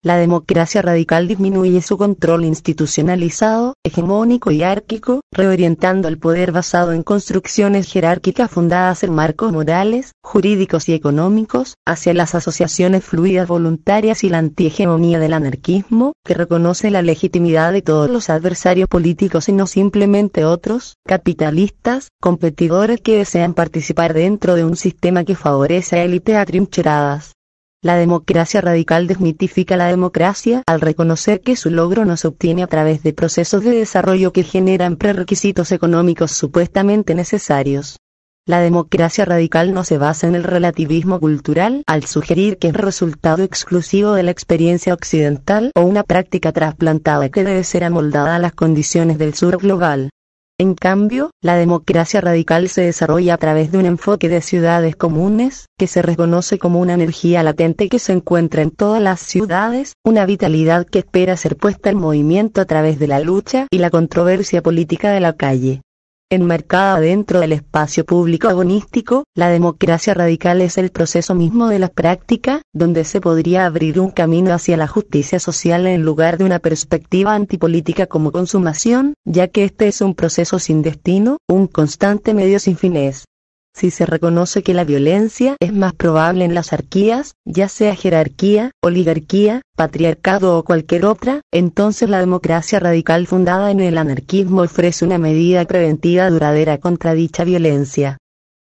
[0.07, 7.03] La democracia radical disminuye su control institucionalizado, hegemónico y árquico, reorientando el poder basado en
[7.03, 14.29] construcciones jerárquicas fundadas en marcos morales, jurídicos y económicos, hacia las asociaciones fluidas voluntarias y
[14.29, 19.67] la antihegemonía del anarquismo, que reconoce la legitimidad de todos los adversarios políticos y no
[19.67, 26.38] simplemente otros, capitalistas, competidores que desean participar dentro de un sistema que favorece a élites
[26.38, 27.36] atrincheradas.
[27.84, 32.68] La democracia radical desmitifica la democracia al reconocer que su logro no se obtiene a
[32.68, 37.99] través de procesos de desarrollo que generan prerequisitos económicos supuestamente necesarios.
[38.48, 43.44] La democracia radical no se basa en el relativismo cultural al sugerir que es resultado
[43.44, 48.54] exclusivo de la experiencia occidental o una práctica trasplantada que debe ser amoldada a las
[48.54, 50.10] condiciones del sur global.
[50.59, 55.67] En cambio, la democracia radical se desarrolla a través de un enfoque de ciudades comunes,
[55.77, 60.25] que se reconoce como una energía latente que se encuentra en todas las ciudades, una
[60.25, 64.63] vitalidad que espera ser puesta en movimiento a través de la lucha y la controversia
[64.63, 65.84] política de la calle.
[66.30, 71.88] Enmarcada dentro del espacio público agonístico, la democracia radical es el proceso mismo de la
[71.88, 76.60] práctica, donde se podría abrir un camino hacia la justicia social en lugar de una
[76.60, 82.60] perspectiva antipolítica como consumación, ya que este es un proceso sin destino, un constante medio
[82.60, 83.24] sin fines.
[83.78, 88.72] Si se reconoce que la violencia es más probable en las arquías, ya sea jerarquía,
[88.82, 95.20] oligarquía, patriarcado o cualquier otra, entonces la democracia radical fundada en el anarquismo ofrece una
[95.20, 98.18] medida preventiva duradera contra dicha violencia.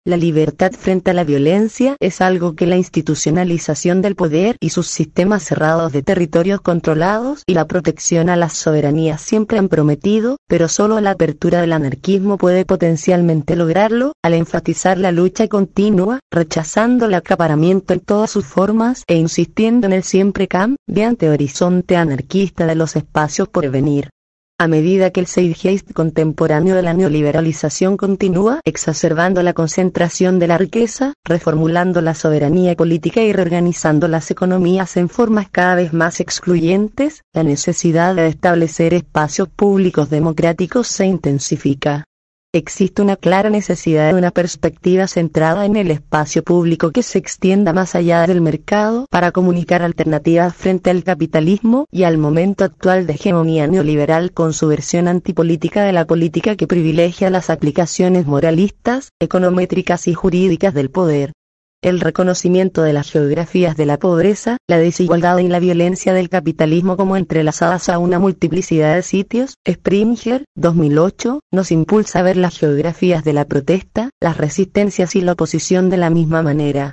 [0.06, 4.86] La libertad frente a la violencia es algo que la institucionalización del poder y sus
[4.86, 10.68] sistemas cerrados de territorios controlados y la protección a las soberanías siempre han prometido, pero
[10.68, 17.14] solo la apertura del anarquismo puede potencialmente lograrlo, al enfatizar la lucha continua, rechazando el
[17.14, 22.94] acaparamiento en todas sus formas e insistiendo en el siempre cambiante horizonte anarquista de los
[22.94, 24.10] espacios por venir.
[24.58, 30.56] A medida que el zeitgeist contemporáneo de la neoliberalización continúa exacerbando la concentración de la
[30.56, 37.22] riqueza, reformulando la soberanía política y reorganizando las economías en formas cada vez más excluyentes,
[37.34, 42.06] la necesidad de establecer espacios públicos democráticos se intensifica.
[42.56, 47.74] Existe una clara necesidad de una perspectiva centrada en el espacio público que se extienda
[47.74, 53.12] más allá del mercado para comunicar alternativas frente al capitalismo y al momento actual de
[53.12, 60.08] hegemonía neoliberal con su versión antipolítica de la política que privilegia las aplicaciones moralistas, econométricas
[60.08, 61.34] y jurídicas del poder
[61.82, 66.96] el reconocimiento de las geografías de la pobreza, la desigualdad y la violencia del capitalismo
[66.96, 73.24] como entrelazadas a una multiplicidad de sitios, Springer, 2008, nos impulsa a ver las geografías
[73.24, 76.92] de la protesta, las resistencias y la oposición de la misma manera.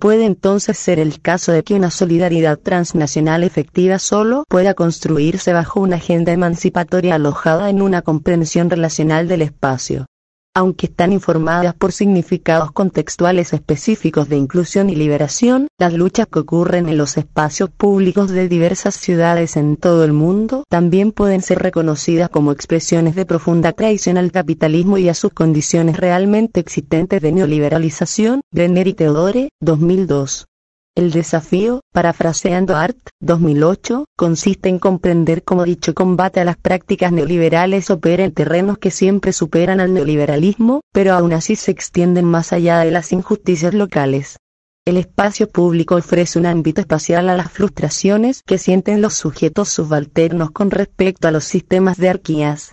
[0.00, 5.80] Puede entonces ser el caso de que una solidaridad transnacional efectiva solo pueda construirse bajo
[5.80, 10.06] una agenda emancipatoria alojada en una comprensión relacional del espacio
[10.54, 16.88] aunque están informadas por significados contextuales específicos de inclusión y liberación, las luchas que ocurren
[16.88, 22.28] en los espacios públicos de diversas ciudades en todo el mundo también pueden ser reconocidas
[22.28, 28.42] como expresiones de profunda traición al capitalismo y a sus condiciones realmente existentes de neoliberalización.
[28.52, 30.46] Brenner y Teodore, 2002.
[30.94, 37.88] El desafío, parafraseando Art, 2008, consiste en comprender cómo dicho combate a las prácticas neoliberales
[37.88, 42.80] opera en terrenos que siempre superan al neoliberalismo, pero aún así se extienden más allá
[42.80, 44.36] de las injusticias locales.
[44.84, 50.50] El espacio público ofrece un ámbito espacial a las frustraciones que sienten los sujetos subalternos
[50.50, 52.72] con respecto a los sistemas de arquías.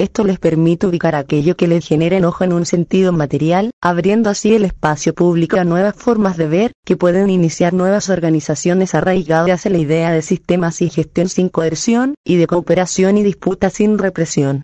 [0.00, 4.54] Esto les permite ubicar aquello que les genera enojo en un sentido material, abriendo así
[4.54, 9.68] el espacio público a nuevas formas de ver, que pueden iniciar nuevas organizaciones arraigadas a
[9.68, 14.62] la idea de sistemas y gestión sin coerción, y de cooperación y disputa sin represión.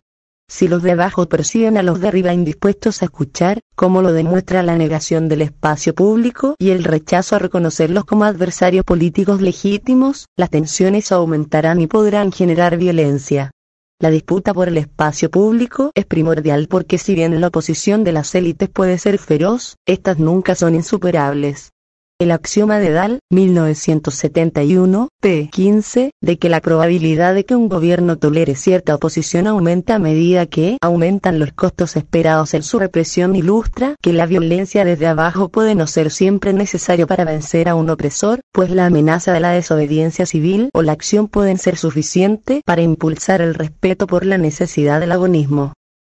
[0.49, 4.63] Si los de abajo perciben a los de arriba indispuestos a escuchar, como lo demuestra
[4.63, 10.49] la negación del espacio público y el rechazo a reconocerlos como adversarios políticos legítimos, las
[10.49, 13.51] tensiones aumentarán y podrán generar violencia.
[13.99, 18.35] La disputa por el espacio público es primordial porque si bien la oposición de las
[18.35, 21.71] élites puede ser feroz, estas nunca son insuperables.
[22.19, 25.49] El axioma de Dahl, 1971, p.
[25.51, 30.47] 15, de que la probabilidad de que un gobierno tolere cierta oposición aumenta a medida
[30.47, 35.75] que aumentan los costos esperados en su represión ilustra que la violencia desde abajo puede
[35.75, 40.25] no ser siempre necesario para vencer a un opresor, pues la amenaza de la desobediencia
[40.25, 45.11] civil o la acción pueden ser suficiente para impulsar el respeto por la necesidad del
[45.11, 45.73] agonismo.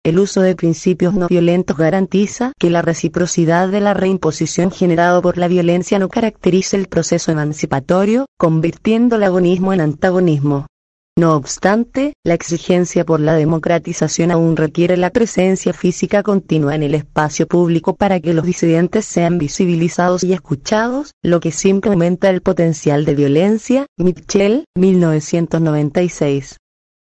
[0.08, 5.36] El uso de principios no violentos garantiza que la reciprocidad de la reimposición generado por
[5.36, 10.66] la violencia no caracterice el proceso emancipatorio, convirtiendo el agonismo en antagonismo.
[11.18, 16.94] No obstante, la exigencia por la democratización aún requiere la presencia física continua en el
[16.94, 22.40] espacio público para que los disidentes sean visibilizados y escuchados, lo que siempre aumenta el
[22.40, 23.84] potencial de violencia.
[23.98, 26.56] Mitchell, 1996.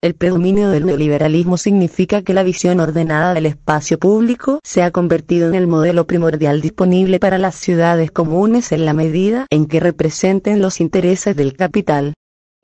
[0.04, 5.48] El predominio del neoliberalismo significa que la visión ordenada del espacio público se ha convertido
[5.48, 10.60] en el modelo primordial disponible para las ciudades comunes en la medida en que representen
[10.60, 12.12] los intereses del capital.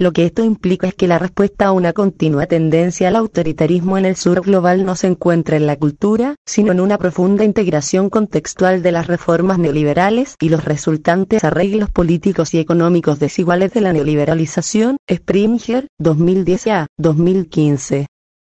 [0.01, 4.07] Lo que esto implica es que la respuesta a una continua tendencia al autoritarismo en
[4.07, 8.83] el sur global no se encuentra en la cultura, sino en una profunda integración contextual
[8.83, 14.97] de las reformas neoliberales y los resultantes arreglos políticos y económicos desiguales de la neoliberalización.
[15.07, 18.07] Springer, 2010 a 2015.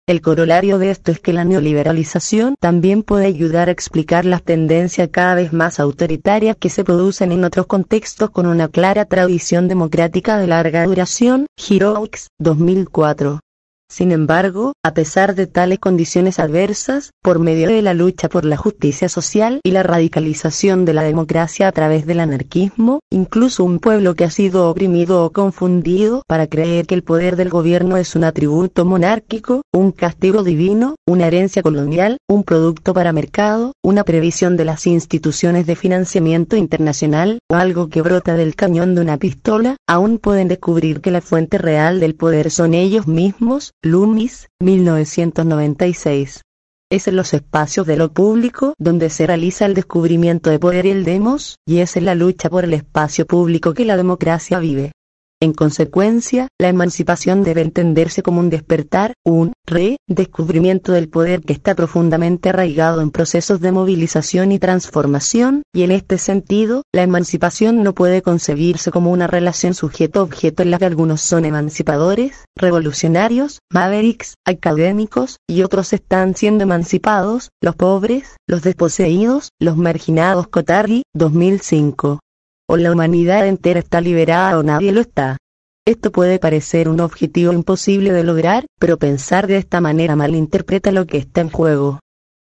[0.09, 5.09] El corolario de esto es que la neoliberalización también puede ayudar a explicar las tendencias
[5.13, 10.39] cada vez más autoritarias que se producen en otros contextos con una clara tradición democrática
[10.39, 11.47] de larga duración.
[11.57, 13.39] Giroux, 2004.
[13.93, 18.57] Sin embargo, a pesar de tales condiciones adversas, por medio de la lucha por la
[18.57, 24.15] justicia social y la radicalización de la democracia a través del anarquismo, incluso un pueblo
[24.15, 28.25] que ha sido oprimido o confundido para creer que el poder del gobierno es un
[28.25, 34.65] atributo monárquico, un castigo divino, una herencia colonial, un producto para mercado, una previsión de
[34.65, 40.17] las instituciones de financiamiento internacional, o algo que brota del cañón de una pistola, aún
[40.17, 46.43] pueden descubrir que la fuente real del poder son ellos mismos, Loomis, 1996.
[46.89, 50.91] es en los espacios de lo público donde se realiza el descubrimiento de poder y
[50.91, 54.93] el demos, y es en la lucha por el espacio público que la democracia vive.
[55.43, 61.75] En consecuencia, la emancipación debe entenderse como un despertar, un re-descubrimiento del poder que está
[61.75, 67.93] profundamente arraigado en procesos de movilización y transformación, y en este sentido, la emancipación no
[67.93, 75.39] puede concebirse como una relación sujeto-objeto en la que algunos son emancipadores, revolucionarios, mavericks, académicos,
[75.49, 82.21] y otros están siendo emancipados, los pobres, los desposeídos, los marginados Cotarri, 2005
[82.73, 85.37] o la humanidad entera está liberada o nadie lo está.
[85.87, 91.05] Esto puede parecer un objetivo imposible de lograr, pero pensar de esta manera malinterpreta lo
[91.05, 92.01] que está en juego.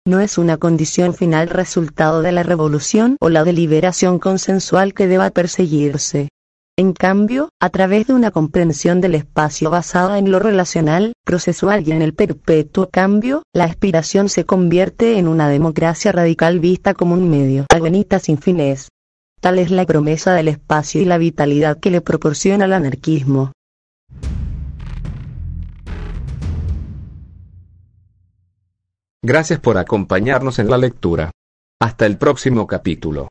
[0.07, 5.31] No es una condición final resultado de la revolución o la deliberación consensual que deba
[5.31, 6.29] perseguirse.
[6.77, 11.91] En cambio, a través de una comprensión del espacio basada en lo relacional, procesual y
[11.91, 17.31] en el perpetuo cambio, la aspiración se convierte en una democracia radical vista como un
[17.31, 18.89] medio agonista sin fines.
[19.39, 23.53] Tal es la promesa del espacio y la vitalidad que le proporciona el anarquismo.
[29.21, 31.31] Gracias por acompañarnos en la lectura.
[31.81, 33.29] Hasta el próximo capítulo.